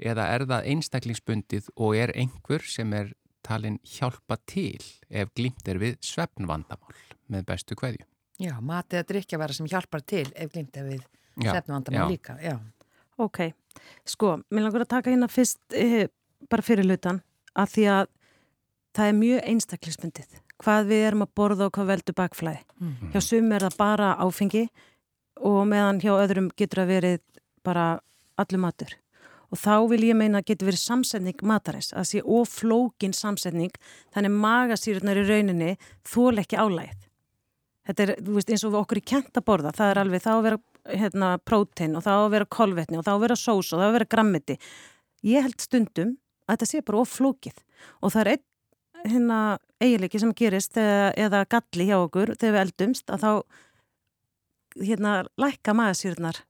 [0.00, 3.10] eða er það einstaklingsbundið og er einhver sem er
[3.46, 4.78] talin hjálpa til
[5.10, 6.94] ef glimt er við svefnvandamál
[7.30, 8.06] með bestu kveðju.
[8.40, 11.02] Já, matið að drikja vera sem hjálpar til ef glimt ef við
[11.40, 12.04] já.
[12.08, 12.36] líka.
[12.42, 12.56] Já.
[13.20, 13.42] Ok,
[14.08, 16.08] sko, mér langar að taka hérna fyrst eh,
[16.50, 17.20] bara fyrir lutan
[17.52, 18.06] að því að
[18.96, 22.62] það er mjög einstaklismyndið hvað við erum að borða og hvað veldur bakflæði.
[22.80, 23.12] Mm.
[23.12, 24.64] Hjá sum er það bara áfengi
[25.40, 27.22] og meðan hjá öðrum getur að verið
[27.64, 27.86] bara
[28.40, 28.96] allur matur.
[29.50, 33.72] Og þá vil ég meina að getur verið samsetning matarins, að sé oflókin samsetning,
[34.14, 35.70] þannig magasýrurnar í rauninni
[36.06, 37.08] þól ekki álægið.
[37.88, 40.22] Þetta er, þú veist, eins og við okkur í kent að borða, það er alveg,
[40.24, 40.58] þá að vera
[41.00, 43.96] hérna, prótein og þá að vera kolvetni og þá að vera sós og þá að
[43.98, 44.56] vera grammiti.
[45.26, 46.14] Ég held stundum
[46.46, 47.64] að þetta sé bara oflókið
[48.00, 48.46] og það er einn
[49.10, 49.40] hérna
[49.80, 53.32] eiginleiki sem gerist eða, eða galli hjá okkur þegar við eldumst að þá
[54.80, 56.44] hérna lækka magasýrurnar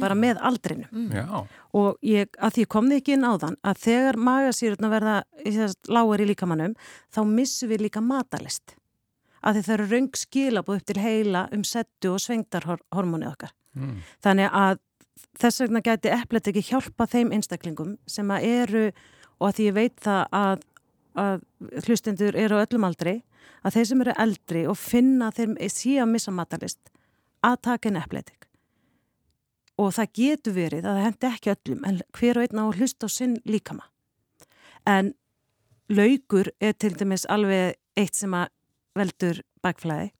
[0.00, 1.10] bara með aldrinu Mm.
[1.12, 5.16] Já, og ég, að því kom þið ekki inn á þann að þegar magasýrurnar verða
[5.88, 6.74] lágar í líkamannum
[7.12, 8.74] þá missum við líka matalist
[9.42, 13.54] að það eru raung skilabúð upp til heila um settu og svengdarhormónið okkar.
[13.72, 14.02] Mm.
[14.20, 14.80] þannig að
[15.40, 18.82] þess vegna gæti epplet ekki hjálpa þeim einstaklingum sem að eru
[19.40, 20.64] og að því ég veit það að,
[21.22, 23.14] að hlustendur eru á öllum aldri
[23.62, 25.56] að þeir sem eru eldri og finna þeir
[26.02, 26.92] að missa matalist
[27.42, 28.48] að taka inn eppletik
[29.80, 32.78] og það getur verið að það hendi ekki öllum en hver og einn á að
[32.80, 33.86] hlusta á sinn líkama.
[34.86, 35.14] En
[35.88, 38.50] laukur er til dæmis alveg eitt sem að
[38.98, 40.10] veldur bakflæði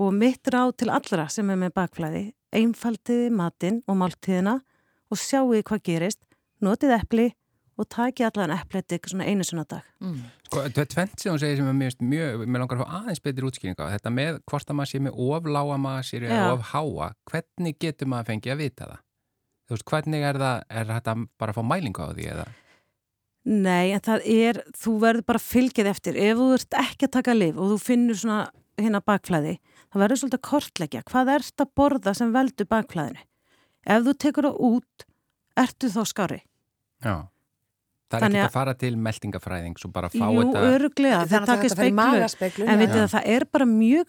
[0.00, 2.24] og mitt ráð til allra sem er með bakflæði
[2.54, 4.58] einfaldiði matinn og máltíðina
[5.10, 6.22] og sjáuði hvað gerist
[6.62, 7.28] notið epli
[7.80, 10.22] og taki allan epletik svona einu svona dag Mm.
[10.48, 12.94] Sko, þetta er tvent sem hún segir sem er mjög, mjög mér langar að fá
[12.98, 16.32] aðeins betri útskýringa á þetta með hvort að maður sé með of lága magasýri Já.
[16.38, 19.02] eða of háa, hvernig getur maður fengið að vita það?
[19.68, 22.46] Þú veist, hvernig er það, er þetta bara að fá mælingu á því eða?
[23.44, 26.16] Nei, en það er, þú verður bara fylgið eftir.
[26.20, 28.50] Ef þú ert ekki að taka lif og þú finnur svona
[28.80, 29.54] hérna bakflæði,
[29.92, 31.02] þá verður svolítið að kortleggja.
[31.08, 33.24] Hvað ert að borða sem veldur bakflæðinu?
[33.86, 35.06] Ef þú tekur það út,
[35.64, 36.40] ertu þá skári?
[37.04, 37.14] Já.
[38.10, 41.30] Það er Þannig ekki að- fara til meldingafræðing svo bara fá Jú, þetta öruglega, Þannig
[41.30, 42.64] þeir að taka þetta fer í speiklu.
[42.66, 42.86] En já.
[42.86, 44.06] vitið að það er bara mjög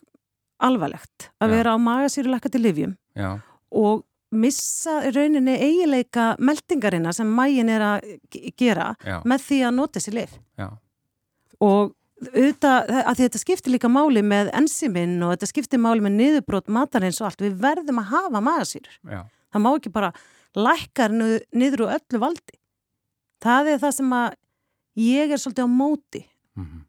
[0.61, 1.53] alvarlegt að Já.
[1.55, 3.39] vera á magasýrulekkati livjum Já,
[3.71, 8.05] og missa í rauninni eigileika meldingarina sem mægin er að
[8.59, 10.37] gera já, með því að nota sér lif.
[10.59, 10.69] já,
[11.61, 11.91] og
[12.21, 16.67] auðvitað, að því þetta skiptir líka máli með enziminn og þetta skiptir máli með niðurbrót
[16.69, 18.97] matarins og allt, við verðum að hafa magasýrur.
[19.09, 19.23] já.
[19.51, 20.11] Það má ekki bara
[20.55, 22.55] lækkar niður úr öllu valdi.
[23.41, 24.29] Það er það sem að
[25.01, 26.25] ég er svolítið á móti.
[26.55, 26.85] Mm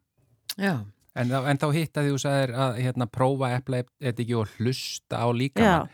[0.57, 0.85] Já.
[1.15, 5.17] En, þá- en þá hitta því þú sagðir að hérna, prófa epla ekki og hlusta
[5.17, 5.87] á líka Já,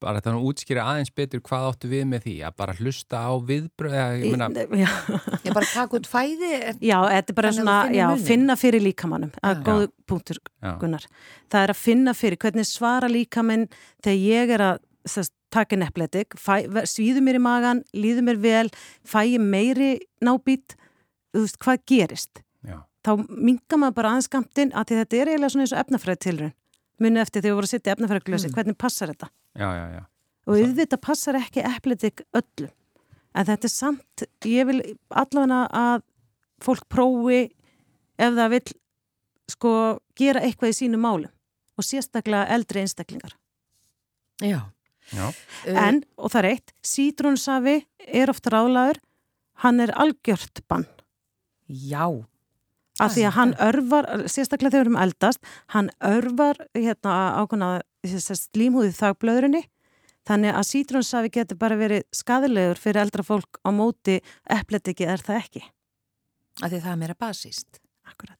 [0.00, 3.32] bara þannig að útskýra aðeins betur hvað áttu við með því að bara hlusta á
[3.50, 4.48] viðbröð eða, ég meina,
[4.84, 4.90] já,
[5.44, 6.52] Ég bara taka út fæði.
[6.80, 9.32] já, þetta er bara að svona, já, finna fyrir líkamannum.
[9.36, 9.50] Já.
[9.52, 11.04] er góðu punktur, já, Gunnar.
[11.52, 13.66] Það er að finna fyrir hvernig svara líkaminn
[14.04, 14.82] þegar ég er að
[15.14, 16.36] þess, taka nefnletik,
[16.86, 18.68] svíðu mér í magan, líðu mér vel,
[19.04, 20.76] fæ ég meiri nábít,
[21.34, 22.42] þú veist, hvað gerist?
[22.66, 25.78] já, Þá mingar maður bara aðeins skamtinn að því þetta er eiginlega svona eins og
[25.80, 26.50] efnafræði tilrun.
[27.00, 28.54] Muni eftir þegar við vorum að setja efnafræðiglösi, Mm.
[28.54, 29.28] hvernig passar þetta?
[29.56, 30.02] já, já, já.
[30.46, 32.70] Og auðvitað passar ekki eppletik öllum.
[33.34, 36.02] En þetta er samt, ég vil allavega að
[36.60, 37.50] fólk prófi
[38.18, 38.72] ef það vil
[39.48, 39.72] sko
[40.16, 41.30] gera eitthvað í sínu málum
[41.78, 43.32] og sérstaklega eldri einstaklingar.
[44.42, 44.60] Já.
[45.12, 45.32] Já.
[45.66, 49.00] En, og það er eitt, sítrónsafi er oft ráðlaður,
[49.64, 50.86] hann er algjört bann.
[51.68, 52.06] Já.
[53.00, 57.70] Af því að hann örvar, sérstaklega þegar við erum eldast, hann örvar hérna ákvæmna
[58.04, 59.62] slímhúðið þagblöðurinni,
[60.28, 64.20] þannig að sítrónsafi getur bara verið skadilegur fyrir eldra fólk á móti
[64.52, 65.64] epletiki er það ekki.
[66.60, 67.80] Af því það er meira basíst.
[68.04, 68.36] Akkurat.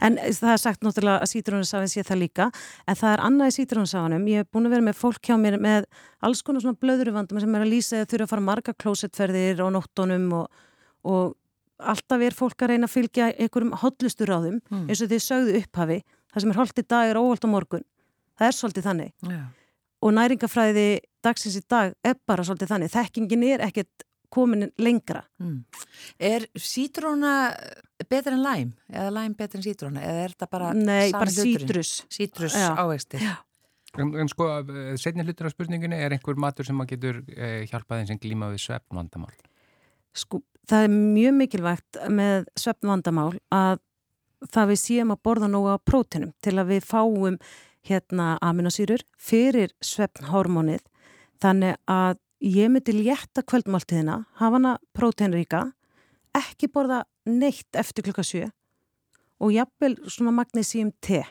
[0.00, 2.48] En það er sagt náttúrulega að sítrónusafin sé það líka,
[2.88, 4.28] en það er annað í sítrónusafinum.
[4.30, 5.88] Ég hef búin að vera með fólk hjá mér með
[6.24, 9.74] alls konar svona blöðuruvandum sem er að lýsa eða þurfa að fara marga klósettferðir og
[9.74, 10.62] nóttunum og,
[11.04, 11.34] og
[11.78, 14.86] alltaf er fólk að reyna að fylgja einhverjum hotlustur á þeim, Mm.
[14.88, 15.98] eins og þið sögðu upphafi,
[16.32, 17.84] það sem er holdt í dag er óholt á morgun.
[18.38, 19.12] Það er svolítið þannig.
[19.22, 19.42] Já.
[20.02, 22.90] Og næringafræði dagsins í dag er bara svolítið þannig.
[22.92, 25.22] Þekkingin er ekkert komin lengra.
[25.40, 25.64] Mm.
[26.18, 27.54] Er sítróna
[28.10, 28.72] betur en læm?
[28.90, 30.02] Eða læm betur en sítróna?
[30.02, 32.04] Eða er þetta bara Nei, bara sítrus.
[32.10, 33.22] Sítrus ávextir.
[33.96, 34.48] En, en sko,
[34.98, 38.48] setni hlutur af spurningunni er einhver matur sem maður getur eh, hjálpað eins sem glíma
[38.50, 39.30] við svefnvandamál.
[40.14, 43.78] Sko, það er mjög mikilvægt með svefnvandamál að
[44.52, 47.38] það við séum að borða nógu á prótinum til að við fáum
[47.84, 50.84] hérna aminosýrur fyrir svefnhormónið
[51.42, 55.72] þannig að ég myndi létta kvöldmáltíðina, hafa hana próteinríka,
[56.36, 58.48] ekki borða neitt eftir klukka sjö
[59.40, 61.24] og jafnvel svona magnísíum te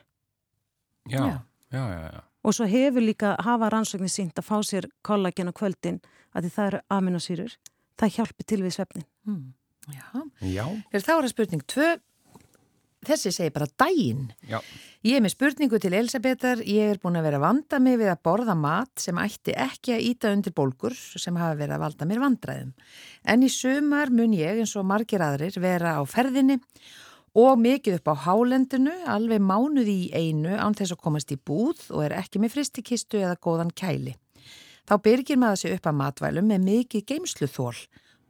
[1.10, 1.38] Já, Já.
[1.72, 2.22] já, já, já.
[2.43, 6.00] og svo hefur líka hafa rannsóknir sínt að fá sér kollagen á kvöldin
[6.34, 7.54] að því það eru aminosýrur,
[7.99, 9.06] það hjálpi til við svefnin.
[9.27, 9.53] Mm.
[9.93, 10.08] Já.
[10.47, 11.91] Já, Er þá er það spurning tvö.
[13.03, 14.29] Þessi segir bara dæin.
[14.47, 14.62] já.
[15.03, 16.62] Ég er með spurningu til Elisabetar.
[16.63, 19.91] Ég er búin að vera að vanda mig við að borða mat sem ætti ekki
[19.97, 22.69] að íta undir bólgur sem hafa verið að valda mér vandræðum.
[23.27, 26.62] En í sumar mun ég eins og margir aðrir vera á ferðinni
[27.36, 31.89] og mikið upp á hálendinu, alveg mánuði í einu án þess að komast í búð
[31.91, 34.15] og er ekki með fristikistu eða góðan kæli.
[34.84, 37.76] Þá byrgir maður sig upp að matvælum með mikið geimsluþól,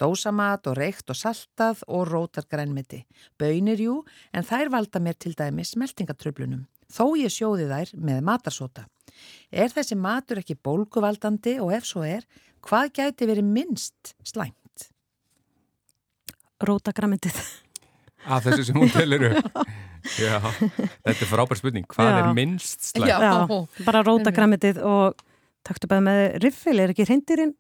[0.02, 3.04] dósamat og reykt og saltað og rótargrænmeti.
[3.42, 3.96] Bönir jú,
[4.34, 6.68] en þær valda mér til dæmis meltingatröflunum.
[6.94, 8.86] Þó ég sjóði þær með matarsóta.
[9.50, 12.22] Er þessi matur ekki bólguvaldandi og ef svo er,
[12.62, 14.90] hvað gæti verið minnst slæmt?
[16.64, 17.42] Rótagrammitið.
[18.30, 19.64] Af þessu sem hún telur upp.
[20.20, 21.86] Já, þetta er frábær spurning.
[21.90, 22.16] Hvað Já.
[22.20, 23.10] er minnst slæmt?
[23.10, 23.18] Já.
[23.26, 25.30] Já, bara rótagrammitið og
[25.68, 27.54] taktu bara með riffil, er ekki reyndirinn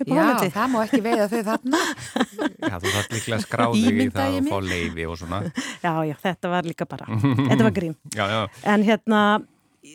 [0.00, 0.50] upp á Já, hálendi?
[0.54, 1.80] það má ekki veiða þau þarna.
[2.70, 5.40] Já, þú þarf líklega að skrá þig í það og fá leiði og svona.
[5.84, 7.08] Já, já, þetta var líka bara,
[7.50, 7.96] þetta var grín.
[8.16, 8.40] Já, já,
[8.74, 9.20] En hérna,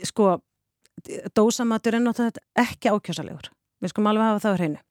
[0.05, 0.27] sko,
[1.37, 3.49] dósamatur er náttúrulega ekki ákjósalegur.
[3.81, 4.83] Við skulum alveg hafa það á hreinu.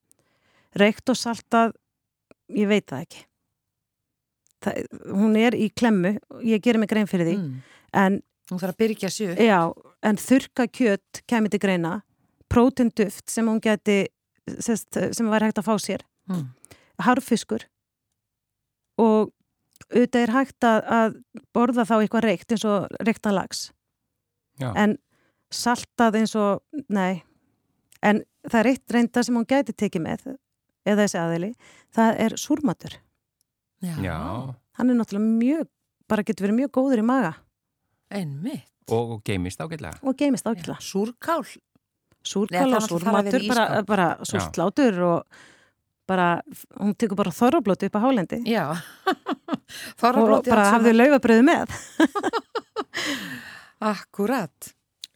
[0.82, 1.76] Reykt og saltað,
[2.58, 3.22] ég veit það ekki.
[4.64, 4.78] Það,
[5.14, 6.14] hún er í klemmu,
[6.46, 7.58] ég gerir mig grein fyrir því, Mm.
[7.92, 9.38] en Hún þarf að byrja upp.
[9.40, 9.58] Já,
[10.04, 12.02] en þurka kjött kemur til greina,
[12.54, 13.98] prótenduft sem hún geti,
[14.62, 16.46] sest, sem var hægt að fá sér, Mm.
[17.04, 17.66] harfiskur
[19.02, 19.32] og
[19.92, 21.16] auðvitað er hægt að, að
[21.52, 23.66] borða þá eitthvað reykt eins og reyktan lags.
[24.60, 24.70] já.
[24.78, 24.96] En
[25.52, 27.22] saltað eins og, nei,
[28.02, 30.24] en það er eitt reynda sem hún gæti tekið með,
[30.86, 31.50] eða þessi aðili,
[31.94, 32.96] það er súrmatur.
[33.82, 34.16] já.
[34.78, 35.68] Hann er náttúrulega mjög,
[36.08, 37.34] bara getur verið mjög góður í maga
[38.14, 38.70] Einmitt.
[38.92, 39.98] Og, og geimist ágætlega.
[40.02, 40.76] og geimist ákveðla.
[40.80, 41.44] Súrkál.
[42.26, 43.86] Súrkál Nei, og að súrmatur bara, ísskáp.
[43.90, 45.40] bara súrtlátur og
[46.08, 46.28] bara,
[46.80, 48.64] hún tekur bara þorrablóti upp á hálendi Já.
[49.54, 51.00] og Þorrablóti bara allt hafði saman.
[51.02, 51.74] laufabröðu með
[53.84, 54.70] Akkurat.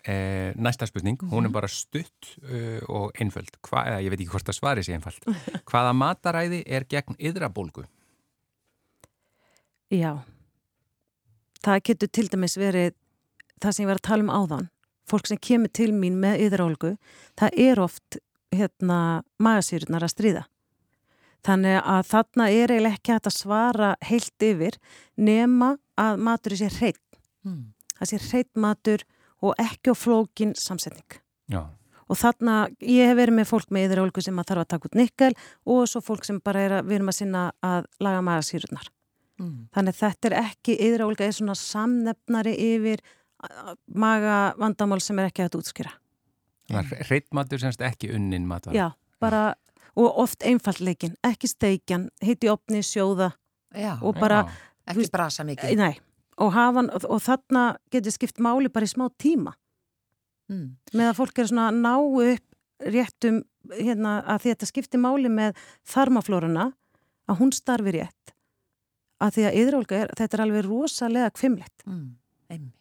[0.09, 3.55] Eh, næsta spurning, hún er bara stutt uh, og einföld.
[3.64, 5.25] Hva, eða ég veit ekki hvort það svari sé einfald.
[5.68, 7.87] Hvaða mataræði er gegn yðrabólgu?
[9.92, 10.18] Já
[11.64, 12.92] það getur til dæmis verið
[13.62, 14.68] það sem ég var að tala um áðan
[15.11, 16.94] fólk sem kemur til mín með yðrálgu
[17.38, 18.18] það er oft
[18.55, 18.99] hérna
[19.42, 20.44] magasýrunar að stríða.
[21.47, 24.79] Þannig að þarna er eiginlega ekki hægt að svara heilt yfir
[25.16, 27.05] nema að maturinn sé hreitt
[27.47, 27.73] Mm.
[27.94, 29.03] það sé hreitt matur
[29.40, 31.21] og ekki á flókin samsetning.
[31.49, 31.62] Já,
[32.11, 34.99] og þarna, ég hef verið með fólk með yðrálgu sem að þarf að taka út
[34.99, 35.33] nikkel
[35.64, 38.88] og svo fólk sem bara er að við erum að sinna að laga magasýrunar
[39.38, 39.68] Mm.
[39.71, 42.99] Þannig þetta er ekki, yðraólga er svona samnefnari yfir
[43.94, 45.92] maga vandamál sem er ekki að útskýra.
[47.09, 48.74] hreitmatur semst ekki unnin matar.
[48.77, 49.55] Já, bara,
[49.96, 53.33] og oft einfallleikin, ekki steikjan, hitt í opni, sjóða
[53.74, 53.96] Já.
[54.03, 54.42] og bara,
[54.88, 55.77] Ekki brasa mikið.
[55.77, 55.98] nei,
[56.38, 59.55] og hafa hann, og, og þarna getur skipt máli bara í smá tíma
[60.48, 60.77] Mm.
[60.96, 61.90] með að fólk er svona að ná
[62.33, 62.44] upp
[62.88, 66.72] réttum, hérna, að þetta skiptir máli með þarmaflóruna,
[67.29, 68.33] að hún starfi rétt,
[69.20, 71.85] að því að yðraólga er, þetta er alveg rosalega kvimlegt.
[71.85, 72.16] Mm.
[72.48, 72.78] Einmitt.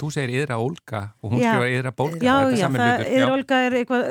[0.00, 1.50] Þú segir yðra Olga og hún Já.
[1.52, 2.20] skrifar yðra Bólga.
[2.24, 3.10] Já, já, það hlutur.
[3.20, 4.04] er Olga er eitthvað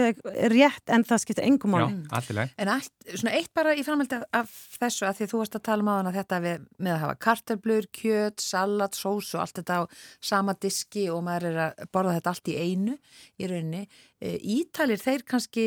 [0.00, 2.00] er, er rétt en það skiptir engum Já, máli.
[2.18, 2.52] allt í leið.
[2.64, 5.58] En allt, svona eitt bara í framhaldi af, af þessu að því að þú varst
[5.60, 9.44] að tala um á hana þetta við, með að hafa kartöflur, kjöt, salat, sós og
[9.46, 9.82] allt þetta á
[10.32, 12.98] sama diski og maður er að borða þetta allt í einu
[13.38, 13.84] í rauninni.
[14.20, 15.66] E, Ítalir þeir kannski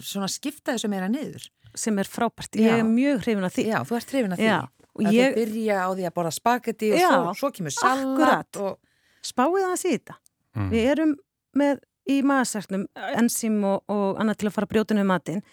[0.00, 1.48] svona skipta þessu meira niður.
[1.74, 2.54] sem er frábært.
[2.54, 2.68] Já.
[2.70, 3.62] Ég er mjög hrifin af því.
[3.66, 4.46] Já, þú ert hrifin af því.
[4.46, 7.52] Já, og að ég þau byrja á því að borða spagetti og Já, svo, svo
[7.56, 8.62] kemur salat akkurat.
[8.62, 8.78] og...
[9.24, 10.16] spáið það að þetta.
[10.54, 10.70] Mm.
[10.70, 11.14] Við erum
[11.58, 15.44] með í maðursæknum enzím og, og annað til að fara að brjóta niður matinn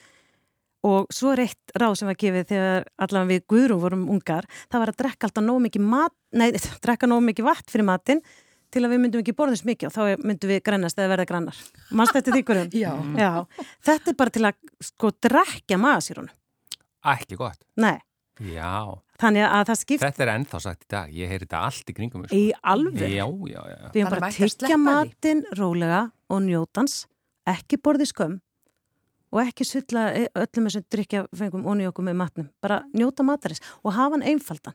[0.87, 4.83] og svo er eitt ráð sem var gefið þegar allavega við guðrum vorum ungar, það
[4.83, 6.47] var að drekka alltaf nóg mikið mat, nei,
[6.85, 8.23] drekka nóg mikið vatn fyrir matinn
[8.71, 11.27] til að við myndum ekki borða þess mikið og þá myndum við grannast eða verða
[11.27, 11.57] grannar.
[11.91, 12.69] Manst þetta þykkurum?
[12.73, 12.91] Já.
[13.19, 13.31] Já,
[13.87, 16.37] þetta er bara til að sko drekja maðursýrunum.
[17.11, 17.59] Ekki gott.
[17.81, 17.97] Nei,
[18.41, 21.11] Já, þannig að það skipt þetta er ennþá sagt í dag.
[21.13, 22.21] Ég heyri þetta allt í kringum.
[22.23, 22.59] mig, í Sko.
[22.73, 23.01] alveg.
[23.13, 23.89] Já, já, já.
[23.93, 25.99] Við erum bara að tyggja matinn rólega
[26.31, 26.95] og njótans,
[27.45, 28.39] ekki borði skömm
[29.31, 32.49] og ekki sulla öllum þessum drikja fengum onni okkur með matnum.
[32.61, 34.73] Bara njóta matarins og hafa hann einfaldan.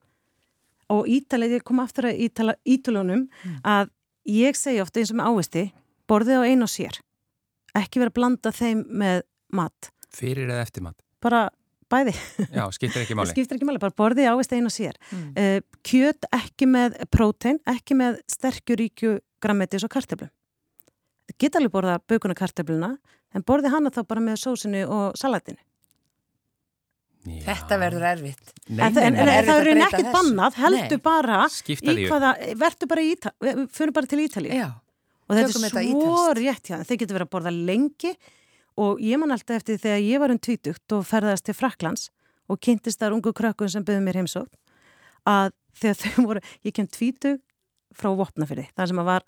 [0.88, 3.61] Og ítalið, ég kom aftur að ítala ítulunum Mm.
[3.64, 3.90] að
[4.26, 5.72] ég segi ofta eins og með ávisti,
[6.09, 7.00] borðið á einu og sér.
[7.74, 9.90] Ekki vera að blanda þeim með mat.
[10.14, 10.94] Fyrir eða eftir mat.
[11.20, 11.50] Bara
[11.92, 12.14] bæði.
[12.53, 13.33] Já, skiptir ekki Það máli.
[13.35, 14.96] skiptir ekki máli, bara borðið ávist einu og sér.
[15.12, 15.29] Mm.
[15.37, 20.33] Uh, kjöt ekki með prótein, ekki með sterkjuríkju grammetis og kartöflum.
[21.27, 22.92] Það geta alveg borða bökuna kartöfluna,
[23.35, 25.59] en borði hana þá bara með sósinu og salatinu.
[27.27, 27.42] Já.
[27.42, 28.53] Þetta verður erfitt.
[28.68, 29.35] Nei, en, það- en, nei, en nei.
[29.35, 31.03] erfitt það að eru nekkit bannað, heldur Nei.
[31.03, 34.55] bara Skipta í hvaða, verður bara í Ítalíu, fyrir bara til Ítalíu.
[34.55, 34.68] Já.
[35.27, 36.85] Og þetta Tökum er svo rétt hjá þeim.
[36.87, 38.12] Þeir getur verið að borða lengi
[38.76, 42.10] og ég man alltaf eftir þegar ég var um tvítugt og ferðast til Fraklands
[42.48, 44.52] og kynntist þar ungu krökkun sem byggði mér heimsótt
[45.26, 47.40] að þegar þau voru, ég kem tvítug
[47.96, 49.24] frá Vopnafyrði, það sem að var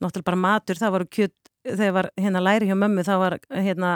[0.00, 3.90] náttúrulega bara matur, það var kjöt þegar var hérna læri hjá mömmu, það var hérna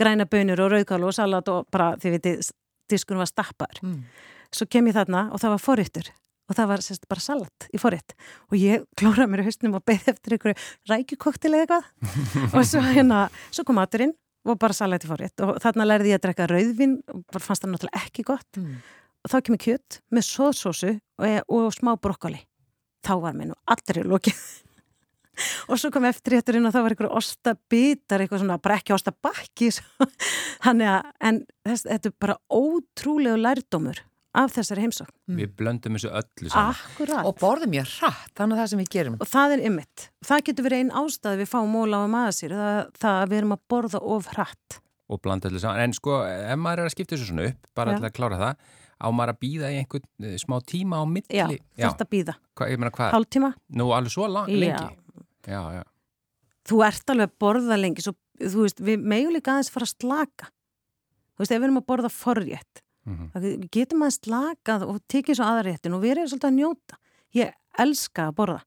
[0.00, 2.46] græna bönur og rauðkál og salat og bara, þið veitir,
[2.88, 3.98] diskunum var stappaður Mm.
[4.50, 6.08] svo kem ég þarna og það var forréttur
[6.50, 8.16] og það var sérst bara salat í forrétt
[8.48, 10.56] og ég klóraði mér í hausnum og beði eftir einhverju
[10.90, 13.20] rækjukoktil eða eitthvað og svo hérna,
[13.52, 15.36] svo kom maturinn og bara salat í forrétt.
[15.44, 18.50] Og þarna lærði ég að drekka rauðvin og bara fannst það náttúrulega ekki gott.
[18.56, 18.80] Mm.
[19.20, 22.40] og þá kemur kjött með sóðsósu og, og smá brokkoli.
[23.04, 24.42] Þá var mér nú allri lokið.
[25.72, 29.70] Og svo kom eftirrétturinn og þá var einhverju ostabitar, eitthvað svona bara ekki ostabakki
[30.66, 34.02] þannig að, en þess, þetta er bara ótrúlegu lærdómur
[34.34, 36.76] af þessari heimsókn Við blöndum þessu öllu saman.
[36.76, 37.24] Akkurat.
[37.26, 39.16] Og borðum mjög hratt, þannig að það sem við gerum.
[39.20, 40.04] Og það er ymmit.
[40.28, 43.56] Það getur verið einn ástæð við fáum móla á maðursýr, það, það að við erum
[43.56, 44.80] að borða of hratt.
[45.10, 45.80] og blanda öllu saman.
[45.82, 48.60] En sko, ef maður er að skipta þessu svona upp, bara til að klára það,
[49.02, 51.58] á maður að býða í einhvern eh, smá tíma á milli.
[51.74, 52.36] Já, að býða.
[52.54, 54.60] Hva, ég meina hvað, Hálftíma, nú alveg svo lang, Já.
[54.62, 55.24] lengi?
[55.50, 55.82] Já, já.
[56.70, 59.94] þú ert alveg að borða lengi, svo, þú veist, við megum líka aðeins fara að
[59.96, 60.50] slaka.
[61.34, 65.00] Þú veist, ef við erum að borða forrétt, Mm það við getum að slakað og
[65.08, 66.96] tekið svo aðréttin og við erum svolítið að njóta.
[67.34, 68.60] Ég elska að borða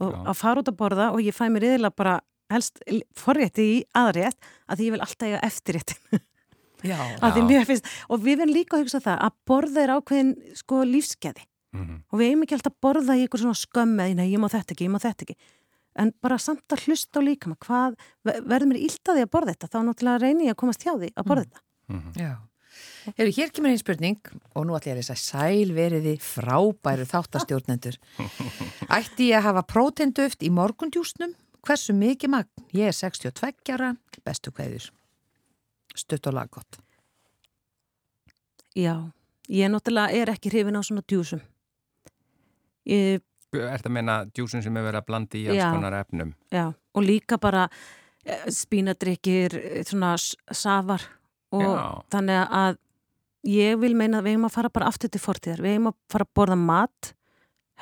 [0.00, 0.18] og Já.
[0.30, 2.20] að fara út að borða og ég fæ mér yfirlega bara
[2.50, 2.82] helst
[3.16, 4.38] forrétti í aðrétt
[4.68, 5.96] að því ég vil alltaf eiga eftirréttin.
[6.82, 6.98] Já.
[6.98, 7.42] Já.
[7.46, 11.44] mér finnst, og við verðum líka að hugsa það að borða er ákveðin sko lífskeði
[11.72, 11.98] -hmm.
[12.10, 14.48] og við eigum ekki alltaf að borða í eitthvað svona skömmi að nei, ég má
[14.52, 15.36] þetta ekki, ég má þetta ekki
[16.02, 19.32] en bara samt að hlusta á líkama hvað, ver- verður mér illt að því að
[19.34, 21.60] borða þetta þá náttúrulega reyni ég að komast hjá því að borða þetta
[22.16, 22.32] Já.
[23.16, 24.18] Hefur, hér kemur einn spurning
[24.54, 27.98] og nú ætla ég að lesa sæl veriði frábæru þáttastjórnendur.
[28.98, 31.34] Ætti ég að hafa prótenduft í morgundjúsnum?
[31.62, 32.66] Hversu mikið magn?
[32.74, 33.92] Ég er 62 ára,
[34.26, 34.88] bestu kveður.
[35.94, 36.78] Stutt og laggott.
[38.74, 38.94] Já,
[39.52, 41.42] ég náttúrulega er ekki hrifin á svona djúsum
[42.88, 43.20] ég,
[43.52, 45.66] Er þetta að meina djúsin sem er verið að blanda í alls Já.
[45.74, 46.30] konar efnum?
[46.48, 47.66] já, og líka bara
[48.24, 51.04] eh, spínadrykkir, eh, svona safar
[51.52, 51.84] og Já.
[52.14, 52.78] þannig að
[53.52, 55.96] ég vil meina að við eigum að fara bara aftur til fortíðar, við eigum að
[56.12, 57.12] fara að borða mat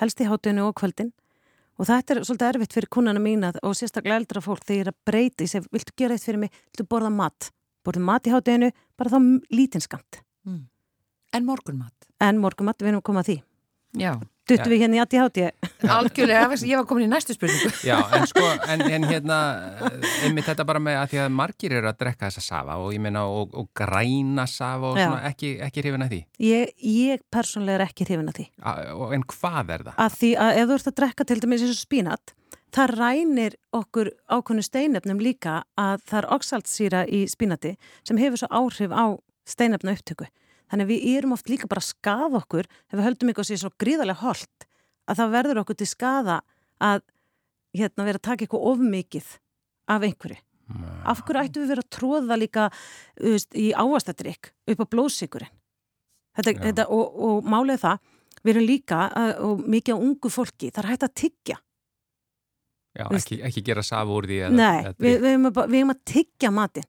[0.00, 1.10] helst í hátinu og kvöldin.
[1.80, 5.44] Og þetta er svolítið erfitt fyrir kunnana mína og sérstaklega eldra fólk þegar að breyta
[5.46, 7.50] ég segi, viltu gera eitt fyrir mig, viltu borða mat?
[7.84, 8.68] Borða mat í hátinu,
[9.00, 9.18] bara þá
[9.56, 10.20] lítinskamt
[11.32, 11.94] En morgunmat?
[12.20, 13.36] en morgumat, við erum að koma að því.
[14.02, 14.12] Já.
[14.50, 14.72] Duttu Já.
[14.72, 15.44] við hérna í aðti háti
[15.96, 17.70] Algjörlega, ég var komin í næstu spurningu.
[17.90, 19.38] Já, en sko, en, en hérna,
[20.26, 23.02] einmitt þetta bara með að því að margir eru að drekka þessa safa og ég
[23.04, 25.06] meina og, og græna safa og Já.
[25.06, 26.20] svona, ekki, ekki hrifin að því.
[26.46, 29.96] ég, ég persónlega er ekki hrifin að því A, og, en hvað er það?
[30.04, 32.34] að því að ef þú ert að drekka til dæmis eins og spínat
[32.74, 37.74] það rænir okkur ákveðnu steinefnum líka að það er oxaltsýra í spínati
[38.06, 39.04] sem hefur svo áhrif á
[39.48, 40.28] steinefna upptöku
[40.70, 43.62] þannig að við erum oft líka bara að skaða okkur ef við höldum ykkur sér
[43.62, 44.68] svo gríðarlega holt
[45.10, 46.40] að það verður okkur til skaða
[46.80, 47.02] að
[47.76, 49.32] hérna vera að taka eitthvað of mikið
[49.90, 50.38] af einhverju.
[51.10, 52.68] Af hverju ættu við vera að tróða líka
[53.18, 55.50] veist, í ávastadrykk upp á blóðsíkurinn?
[56.38, 58.12] Þetta, þetta, og, og málið það,
[58.44, 59.00] við erum líka
[59.42, 61.56] og mikið á ungu fólki, það er hægt að tyggja.
[62.90, 66.00] Já, ekki, ekki gera safu úr því eða, Nei, eða við, við erum að, að
[66.10, 66.88] tyggja matinn.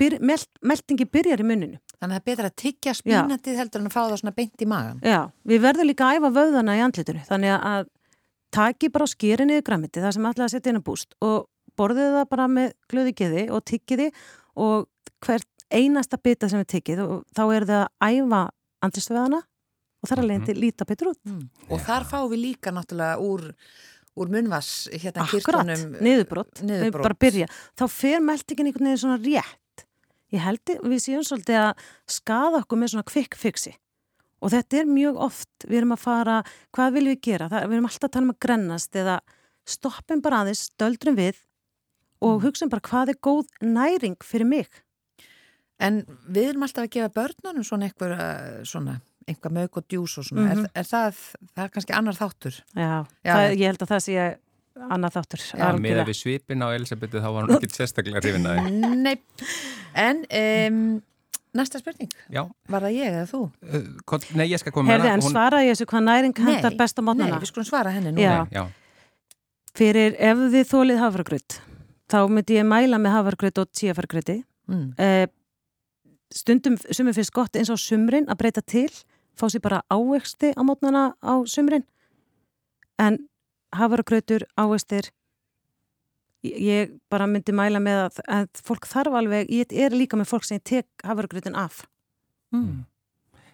[0.00, 1.80] Byr, meld, meldingi byrjar í muninu.
[1.98, 4.62] Þannig að það er betra að tyggja spínatið heldur en að fá það svona beint
[4.62, 4.98] í magan.
[5.02, 5.20] Já,
[5.50, 7.22] við verðum líka að æfa vöðana í andlitinu.
[7.26, 7.88] Þannig að
[8.54, 12.14] taki bara skýrinni í græmiti, það sem ætlaði að setja inn að búst og borðið
[12.16, 14.08] það bara með glöði geði og tykkiði
[14.58, 14.88] og
[15.26, 18.42] hvert einasta bita sem er tykkið og þá er það að æfa
[18.86, 19.42] andlistöðana
[19.98, 20.62] og þar alveg til mhm.
[20.64, 21.20] líta betur út.
[21.26, 21.46] Mm.
[21.68, 23.48] Og þar fáum við líka náttúrulega úr,
[24.18, 27.04] úr munvass hérna Akkurat, niðurbrott, niðurbrott.
[27.04, 27.48] bara byrja.
[27.78, 29.56] Þá fer meldingin einhvern veginn svona rétt.
[30.34, 33.74] Ég held við séum svolítið að skada okkur með svona quick fixi
[34.38, 36.38] og þetta er mjög oft, við erum að fara,
[36.76, 37.48] hvað viljum við gera?
[37.50, 39.16] Það, við erum alltaf að tala um að grennast eða
[39.68, 41.40] stoppum bara aðeins, stöldrum við
[42.22, 42.44] og mm.
[42.44, 44.82] hugsaum bara hvað er góð næring fyrir mig.
[45.82, 48.96] En við erum alltaf að gefa börnunum svona eitthvað, eh, svona,
[49.28, 50.64] einhvað mög og djús og svona, mm -hmm.
[50.66, 51.22] er, er það,
[51.54, 52.62] það er kannski annar þáttur?
[52.74, 54.38] Já, Já það, ég held að það sé
[54.86, 55.44] annar þáttur.
[55.50, 58.96] Já, með að við svipin á Elisabetu þá var hann ekki sérstaklega hrifin að þið.
[59.04, 59.14] Nei,
[60.06, 60.82] en um,
[61.58, 62.42] næsta spurning, Já.
[62.70, 63.44] var það ég eða þú?
[63.64, 65.06] Uh, nei, ég skal koma með það.
[65.06, 65.36] Herði, en hún...
[65.36, 67.36] svara ég þessu hvað næring hendar besta mótnana?
[67.36, 68.22] Nei, við skulum svara henni nú.
[68.22, 68.44] Já.
[68.54, 68.66] Já.
[69.78, 71.58] Fyrir ef þið þólið hafragröð
[72.08, 74.86] þá myndi ég mæla með hafargröð og tíafargröði mm.
[75.00, 75.26] eh,
[76.34, 78.88] stundum sumum finnst gott eins á sumrin að breyta til
[79.38, 81.84] fá sér bara ávexti á mótnana á sumrin
[82.98, 83.20] en
[83.76, 85.10] hafargröður, ávextir.
[86.46, 90.46] Ég bara myndi mæla með að, að fólk þarf alveg, ég er líka með fólk
[90.46, 91.82] sem tek hafargröðin af.
[92.54, 92.86] Mm.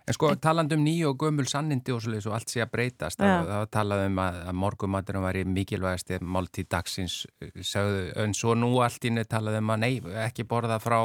[0.05, 3.21] En sko taland um nýju og gömul sannindi og svolítið svo allt sé að breytast
[3.23, 7.15] það, það talað um að, að morgumaturum var í mikilvægast máltíð dagsins
[7.65, 9.95] sagðu, en svo nú allt ínni talað um að nei,
[10.27, 10.99] ekki borða frá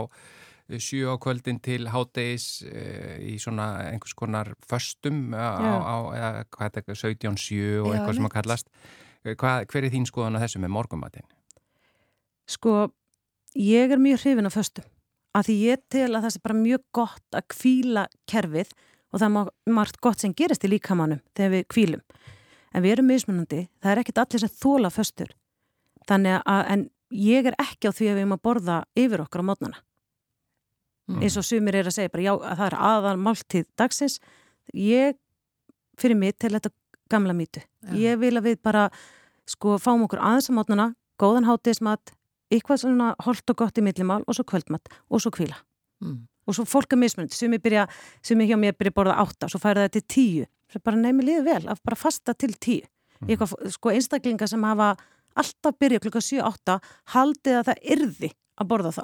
[0.77, 6.45] sjö á kvöldin til háttegis e, eh, í svona einhvers konar föstum á, á, er
[6.53, 8.69] þetta, 17-7 og eitthvað sem að kallast
[9.25, 11.27] hvað, hver er þín skoðan að þessu með morgumatin?
[12.49, 12.75] Sko,
[13.57, 14.87] ég er mjög hrifin af föstum
[15.37, 18.71] að því ég tel að það sé bara mjög gott að kvíla kerfið
[19.09, 22.01] og það er margt gott sem gerist í líkamannum þegar við kvílum.
[22.73, 25.31] En við erum mismunandi, það er ekkit allir sem þóla föstur.
[26.09, 29.45] Þannig að, en ég er ekki á því að við erum að borða yfir okkar
[29.45, 29.81] á mótnana.
[31.09, 31.23] Mm.
[31.25, 34.19] Eins og sumir er að segja bara já, að það er aðal máltíð dagsins.
[34.77, 35.17] Ég,
[35.99, 36.71] fyrir mig, til þetta
[37.09, 37.63] gamla mýtu.
[37.89, 37.97] Ja.
[38.11, 38.87] Ég vil að við bara,
[39.49, 40.89] sko, fáum okkur aðeins á mótnana,
[41.19, 42.13] góðan hátismat,
[42.53, 45.57] eitthvað svona holt og gott í millimál og svo kvöldmatt og svo kvíla.
[46.05, 47.85] Mm og svo fólk er mismunandi, sem ég byrja
[48.25, 51.27] sem ég hjá mér byrja borða átta, svo færa það til tíu svo bara nefnir
[51.27, 53.29] liðið vel, að bara fasta til tíu mm.
[53.29, 54.91] eitthvað, sko einstaklinga sem hafa
[55.39, 56.79] alltaf byrja klukka 7-8
[57.13, 59.03] haldið að það yrði að borða þá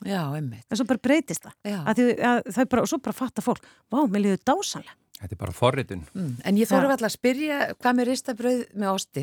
[0.00, 0.64] Já, einmitt.
[0.70, 3.66] En svo bara breytist það, að því, að það bara, og svo bara fatta fólk,
[3.92, 6.00] vá, mér liður dásanlega Þetta er bara forritun.
[6.18, 6.30] Mm.
[6.48, 9.22] En ég þóru alltaf að spyrja, hvað með ristabröð með osti?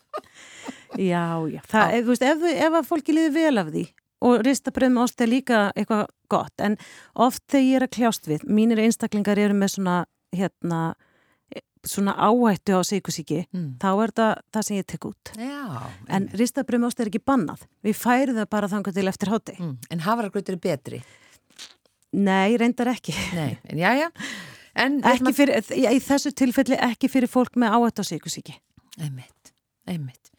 [1.10, 3.84] já, já, það, ef, veist, ef, ef að fólki liður vel af því
[4.30, 6.76] og ristabröð með ost er líka eitthvað gott en
[7.26, 9.96] oft þegar ég er að kljást við mínir einstaklingar eru með svona
[10.36, 10.80] hérna
[11.86, 13.68] svona áhættu á síkusíki mm.
[13.80, 15.32] þá er það það sem ég tek út.
[15.40, 17.66] Já, en ristabröð með ost er ekki bannað.
[17.86, 19.74] Við færum það bara þangar til eftir háti mm.
[19.90, 21.02] En hafaragrutur er betri?
[22.20, 23.14] Nei, reyndar ekki.
[23.38, 24.08] Nei, en já, já.
[24.80, 25.00] En,
[25.34, 28.54] fyrir, Í þessu tilfelli ekki fyrir fólk með áhættu á síkusíki
[29.00, 29.54] Einmitt,
[29.88, 30.30] einmitt.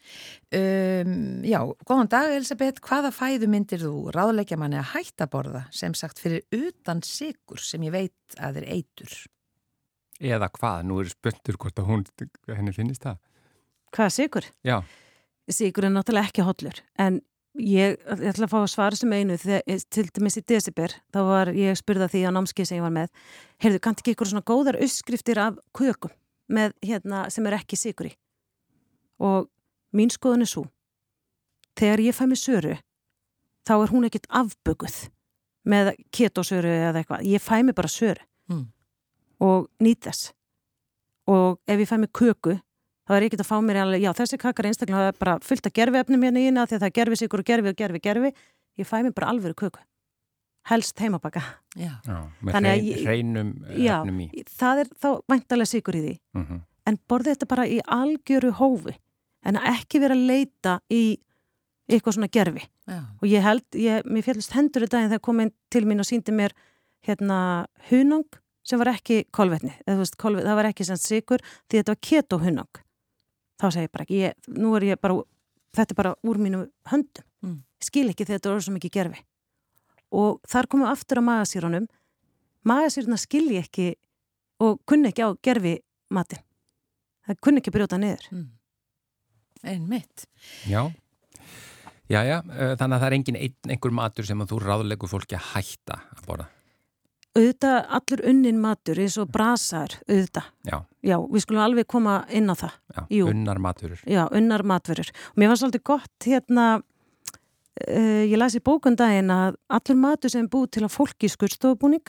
[0.52, 5.62] Um, já, góðan dag Elisabeth, hvaða fæðu myndir þú ráðleikja manni að hætta borða?
[5.72, 9.14] Sem sagt fyrir utan sigur sem ég veit að er eitur?
[10.22, 10.86] Eða hvað?
[10.86, 12.06] Nú er spöndur hvort að hún,
[12.46, 13.20] henni finnist það.
[13.92, 14.48] Hvaða sigur?
[14.64, 14.78] Já.
[15.50, 17.18] Sigur er náttúrulega ekki hotlur en
[17.58, 21.20] ég, ég ætla að fá að svara sem einu þegar, til dæmis í December þá
[21.28, 23.10] var ég spurða því á námskið sem ég var með
[23.64, 26.14] heyrðu, kannt ekki ykkur svona góðar uppskriftir af kökum
[26.52, 28.14] með, hérna, sem er ekki sigur í
[29.22, 29.50] og
[29.92, 30.62] Mín skoðun er svo.
[31.76, 32.78] Þegar ég fæ mig söru,
[33.68, 34.94] þá er hún ekkit afböguð
[35.68, 37.26] með ketosöru eða eitthvað.
[37.28, 38.64] Ég fæ mig bara söru mm.
[39.42, 40.32] Og nýt þess.
[41.30, 42.56] Og ef ég fæ mig köku,
[43.06, 45.68] þá er ég ekkit að fá mér alveg, já þessi kakar einstaklega hafa bara fullt
[45.68, 48.02] að gerfi efnum hérna í hérna því að það gerfi sigur og gerfi og gerfi,
[48.02, 48.32] gerfi.
[48.80, 49.82] Ég fæ mig bara alveg köku.
[50.70, 51.42] Helst heimabaka.
[51.74, 52.68] Já, já með
[53.02, 54.28] hreinum efnum í.
[54.30, 56.18] Já, það er þá væntalega sigur í því.
[56.38, 56.60] Mm -hmm.
[56.86, 58.94] En borði þetta bara í algjöru hófi
[59.46, 61.18] en ekki vera að leita í
[61.90, 63.00] eitthvað svona gerfi Já.
[63.20, 66.08] og ég held, ég, mér fjallist hendur í daginn þegar kom einn til mín og
[66.08, 66.54] síndi mér
[67.06, 67.38] hérna
[67.90, 68.28] hunang
[68.62, 72.38] sem var ekki kolvetni, veist, kolvetni, það var ekki sem sigur því þetta var keto
[72.42, 72.82] hunang
[73.62, 75.18] þá segir ég bara ekki, ég, nú er ég bara,
[75.76, 77.26] þetta er bara úr mínu höndum.
[77.42, 77.58] Mm.
[77.82, 79.20] Skil ekki þegar þetta er svo mikið gerfi.
[80.12, 81.86] Og þar komum við aftur á magasýrunum.
[82.68, 83.92] Magasýruna skil ég ekki
[84.62, 85.76] og kunni ekki á gerfi
[86.12, 86.42] matin.
[87.26, 88.26] Það kunni ekki brjóta niður.
[88.34, 88.48] Mm.
[89.62, 90.26] Einn mitt.
[90.66, 90.82] Já.
[92.10, 95.10] Já, já, uh, þannig að það er engin ein, einhver matur sem að þú ráðlegur
[95.10, 96.48] fólki að hætta að borða.
[97.32, 100.48] Auðvitað allur unnin matur eins og brasar, auðvitað.
[100.68, 102.74] Já, Já, við skulum alveg koma inn á það.
[103.10, 104.02] já, unnar maturur.
[104.06, 105.08] Já, unnar matvörur.
[105.32, 106.66] Og mér var svolítið gott hérna,
[107.88, 112.04] uh, ég las í bókundaginn að allur matur sem búið til að fólki í skurstofubúning,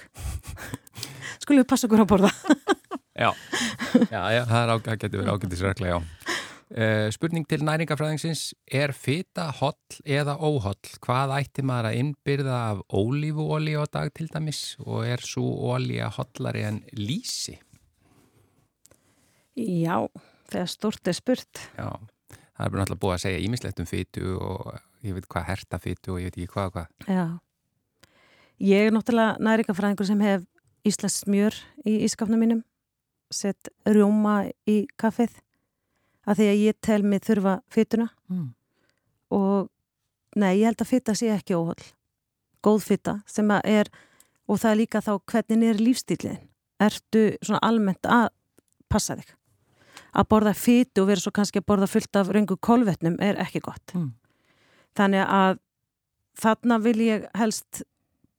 [1.43, 2.33] skulum við passa okkur að borða.
[3.13, 3.29] Já,
[4.09, 5.97] já, já það, er á, það getur verið ágættisregla, já.
[6.73, 10.87] Uh, spurning til næringafræðingsins, er fita holl eða óholl?
[11.05, 16.07] Hvað ætti maður að innbyrða af ólífuóli á dag til dæmis og er svo ólíja
[16.15, 17.59] hollari en lísi?
[19.53, 20.07] Já,
[20.49, 21.61] þegar stort er spurt.
[21.77, 21.93] Já,
[22.33, 24.73] það er bara náttúrulega búið að segja ímislegt um fytu og
[25.05, 26.91] ég veit hvað herta fytu og ég veit ekki hvað og hvað.
[27.05, 27.25] Já.
[28.73, 30.49] Ég er náttúrulega næringafræðingur sem hef
[30.83, 31.55] Íslands smjör
[31.85, 32.65] í ískapnum mínum,
[33.29, 35.37] sett rjóma í kaffið,
[36.27, 38.53] að því að ég tel mig þurfa fytuna Mm.
[39.31, 39.69] og
[40.35, 41.83] nei, ég held að fytta sé ekki óhald.
[42.63, 43.89] Góð fytta sem að er,
[44.47, 46.47] og það er líka þá hvernig er lífstíliðin.
[46.79, 48.29] Ertu svona almennt að
[48.89, 49.33] passa þig?
[50.13, 53.61] Að borða fytu og vera svo kannski að borða fullt af röngu kolvetnum er ekki
[53.61, 53.93] gott.
[53.93, 54.13] Mm.
[54.95, 55.59] Þannig að
[56.39, 57.83] þarna vil ég helst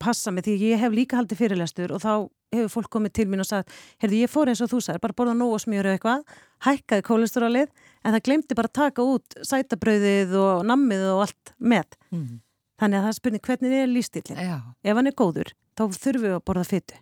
[0.03, 2.13] passa mig því ég hef líka haldið fyrirlestur og þá
[2.55, 3.73] hefur fólk komið til mín og sagt
[4.03, 6.23] heyrðu ég fór eins og þú sagði, bara borða nóg og smjöru eitthvað,
[6.67, 7.69] hækkaði kólesterolið
[8.05, 11.97] en það glemdi bara að taka út sætabröðið og nammið og allt með.
[12.15, 12.41] Mm.
[12.79, 14.39] Þannig að það er spurning hvernig er lífstílinn.
[14.45, 14.57] Já.
[14.85, 17.01] Ef hann er góður, þá þurfum við að borða fytu.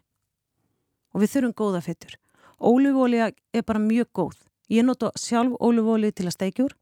[1.13, 2.17] Og við þurfum góða fytur.
[2.63, 4.37] Ólífólja er bara mjög góð.
[4.73, 6.75] Ég nota sjálf ólífólju til að steikjur.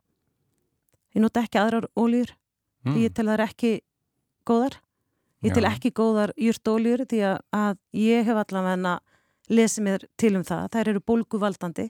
[1.16, 2.36] Ég nota ekki aðrar óljur
[2.80, 2.94] Mm.
[2.96, 3.70] ég tel þær ekki
[4.48, 4.78] góðar.
[5.42, 5.70] Ég Já.
[5.72, 8.98] ekki góðar júrtóljur því að, að ég hef allavega
[9.50, 10.66] lesið mér til um það.
[10.74, 11.86] Þær eru bólguvaldandi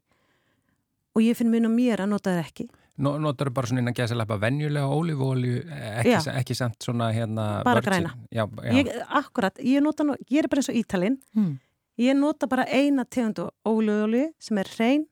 [1.17, 2.69] og ég finn og mér að nota þær ekki.
[3.01, 5.55] Nó, notar bara svona innan gæsa leppa venjulega ólífuóli,
[6.03, 6.21] ekki, Já.
[6.21, 7.63] sa- ekki samt svona hérna...
[7.65, 8.11] Bara græna.
[8.31, 8.73] Já, já.
[8.77, 11.17] Ég, akkurat, ég nota, nú- ég er bara eins og ítalinn.
[11.35, 11.55] Mm.
[11.99, 15.07] Ég nota bara eina tegundu ólífólju sem er hrein,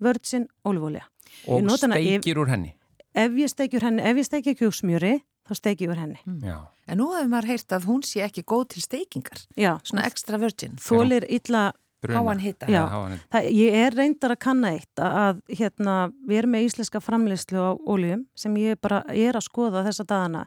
[0.00, 1.04] virgin ólífólja.
[1.46, 2.74] og steikir úr henni.
[3.14, 6.20] Ef ég steikjur henni, ef ég steikja kjúksmjöri, þá steikjum við henni.
[6.48, 6.58] Já.
[6.88, 9.40] En nú hefur maður heyrt að hún sé ekki góð til steikingar.
[9.56, 10.76] Já, Svona extra virgin.
[10.80, 11.72] þólir illa.
[12.04, 12.66] Háan hita.
[12.68, 12.82] Já.
[12.84, 13.18] hita.
[13.32, 15.94] það, ég er reyndar að kanna eitt að, að hérna,
[16.28, 20.42] við erum með íslenska framleyslu á óljum sem ég bara er að skoða þessa dagana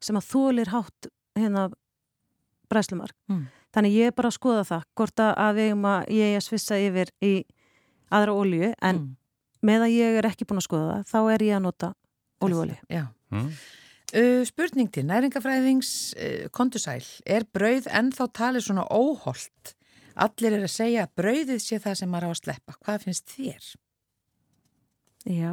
[0.00, 1.66] sem að þólir hátt hérna
[2.72, 3.12] bræslumark.
[3.28, 3.44] Mm.
[3.76, 6.40] Þannig ég er bara að skoða það, hvort að, að við erum að ég er
[6.40, 7.32] að svissa yfir í
[8.16, 9.16] aðra ólju, en Mm.
[9.68, 11.92] með að ég er ekki búin að skoða það, þá er ég að nota
[12.40, 12.76] óljuolju.
[12.88, 13.04] Já.
[13.30, 13.50] Mm.
[14.14, 19.72] Uh, spurning til næringafræðings uh, kondusæl, er brauð ennþá talið svona óholt?
[20.16, 22.76] Allir er að segja að brauðið sé það sem maður á að sleppa.
[22.86, 23.72] Hvað finnst þér?
[25.26, 25.50] Já.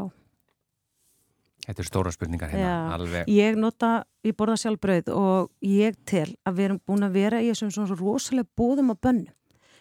[1.63, 3.29] Þetta er stóra spurningar hérna, alveg.
[3.31, 7.41] Ég nota, ég borða sjálf brauð og ég tel að við erum búin að vera
[7.41, 9.33] í þessum svona rosalega bóðum á bönnum.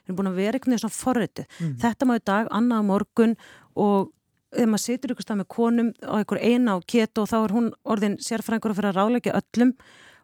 [0.03, 1.47] Við erum búin að vera einhvern veginn svona forritu.
[1.59, 1.77] Mm.
[1.83, 3.35] Þetta má í dag, annað morgun
[3.79, 4.13] og
[4.53, 7.55] ef maður situr ykkur stað með konum á einhver eina á keto og þá er
[7.57, 9.73] hún orðin sérfrængur að fyrir að ráleika öllum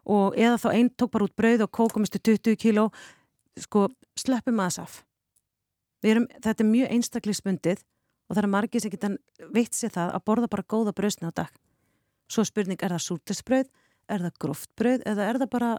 [0.09, 2.89] og eða þá einn tók bara út brauð og kókumistu 20 kíló,
[3.59, 4.99] sko, sleppum að þess af.
[6.05, 7.83] Erum, þetta er mjög einstaklisbundið
[8.29, 9.11] og það er margir sem geta
[9.53, 11.51] veitt sér það að borða bara góða brauðsni á dag.
[12.29, 13.69] Svo spurning, er það súrtisbrauð,
[14.09, 15.71] er það gróftbrauð eða er það bara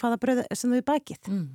[0.00, 1.30] hvaða brauð sem þau bakið?
[1.30, 1.48] Mm.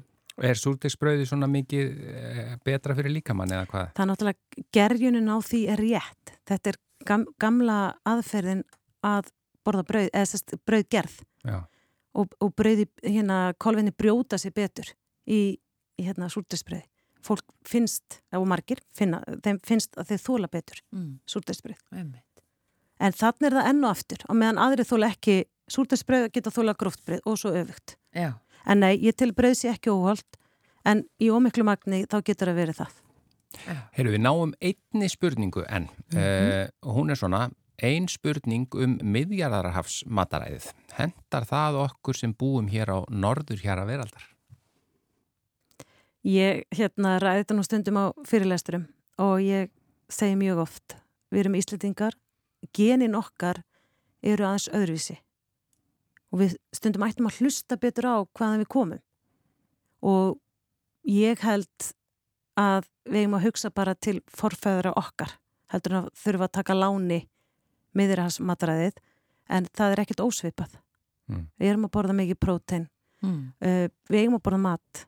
[0.45, 3.89] Er súrdegsbrauði svona mikið eh, betra fyrir líkamann eða hvað?
[3.95, 6.35] Það er náttúrulega gerjunin á því er rétt.
[6.49, 8.63] Þetta er gam, gamla aðferðin
[9.05, 9.33] að
[9.67, 11.17] borða brauð, eða sérst brauðgerð
[11.47, 11.57] Já.
[12.15, 14.93] og, og brauði hérna kolvinni brjóta sér betur
[15.27, 15.59] í,
[15.99, 16.87] í hérna súrtisbrauði.
[17.19, 21.19] Fólk finnst, og margir finna, þeim finnst að þeir þóla betur Mm.
[21.91, 22.43] Einmitt.
[22.99, 25.35] En þannig er það enn og aftur og meðan aðri þóla ekki
[25.69, 27.97] súrtisbrauð geta þóla gróftbrauð og svo öfugt.
[28.15, 28.39] Já.
[28.69, 30.37] En nei, ég til brauð sér ekki óholt
[30.87, 32.97] en í ómiklu magni þá getur það verið það.
[33.95, 35.89] Heyrðu, við náum einni spurningu enn.
[36.13, 37.49] Mm hún er svona,
[37.81, 40.69] ein spurning um miðjarðarhafs mataræðið.
[40.97, 44.25] Hendar það okkur sem búum hér á norður hér að veraldar?
[46.27, 48.85] Ég hérna ræði þetta nú stundum á fyrirlesturum
[49.23, 49.71] og ég
[50.11, 50.97] segi mjög oft,
[51.31, 52.17] við erum íslitingar,
[52.75, 53.63] genin okkar
[54.21, 55.17] eru aðeins öðruvísi
[56.31, 59.01] og við stundum ættum að hlusta betur á hvaðan við komum
[60.05, 60.37] og
[61.09, 61.89] ég held
[62.59, 65.37] að við eigum að hugsa bara til forfæðra okkar
[65.73, 67.19] heldur en að þurfa að taka láni
[67.97, 68.99] miður hans matræðið
[69.49, 70.77] en það er ekkert ósvipað
[71.29, 71.43] Mm.
[71.61, 72.85] við erum að borða mikið prótein
[73.21, 73.51] Mm.
[73.61, 75.01] uh, við eigum að borða mat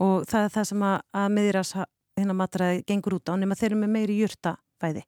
[0.00, 1.72] og það er það sem að, að miðras
[2.16, 5.02] hérna matræði gengur út á nema þeir eru með meiri jurta fæði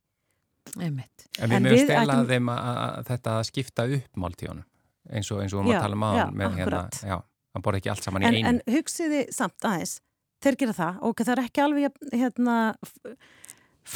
[0.76, 1.24] Einmitt.
[1.40, 4.66] En við mögum við stela ættum- þeim að, þetta að skipta upp máltíðunum
[5.12, 7.00] eins og, við máum að tala um aðan með hérna, akkurat.
[7.12, 7.16] já,
[7.56, 8.48] hann borði ekki allt saman í en, einu.
[8.52, 9.94] en hugsiði samt aðeins
[10.42, 13.16] þeir gera það og það er ekki alveg hérna f-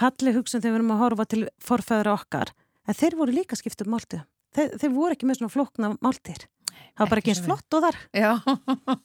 [0.01, 2.53] falleg hugsun þegar við erum að horfa til forfæður okkar
[2.87, 4.23] en þeir voru líka skipt upp máltíð
[4.57, 6.47] þeir, þeir voru ekki með svona flókna máltíðir
[6.97, 7.57] það var bara Ekki ekki eins svo vel.
[7.57, 7.97] flott og þar.
[8.17, 8.31] Já,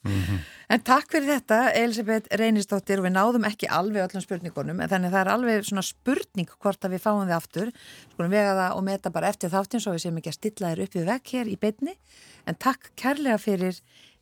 [0.05, 0.39] Mhm.
[0.71, 5.11] en takk fyrir þetta Elisabeth Reynisdóttir og við náðum ekki alveg öllum spurningunum en þannig
[5.11, 7.71] að það er alveg svona spurning hvort að við fáum þið aftur.
[8.13, 10.83] Skulum vega það og meta bara eftir þáttinn svo við séum ekki að stilla þér
[10.85, 11.95] upp við vekk hér í beinni.
[12.47, 13.81] En takk kærlega fyrir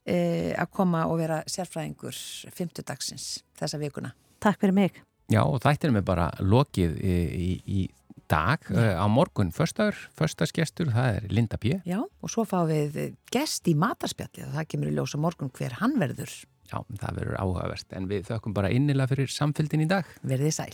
[0.09, 2.15] eh, að koma og vera sérfræðingur
[2.55, 4.13] 50 dagsins þessa vikuna.
[4.41, 5.01] Takk fyrir mig.
[5.29, 7.89] Já, og þættir með bara lokið í, í, í
[8.29, 9.51] dag uh, á morgun.
[9.55, 11.79] Föstagur, föstagsgestur, það er Linda P.
[11.87, 15.51] Já, og svo fáum við gest í matarspjalli og það kemur í ljós á morgun
[15.55, 16.31] hver hann verður.
[16.69, 20.09] Já, það verður áhugavert, en við þökkum bara innilega fyrir samfélgin í dag.
[20.21, 20.73] verðið sæl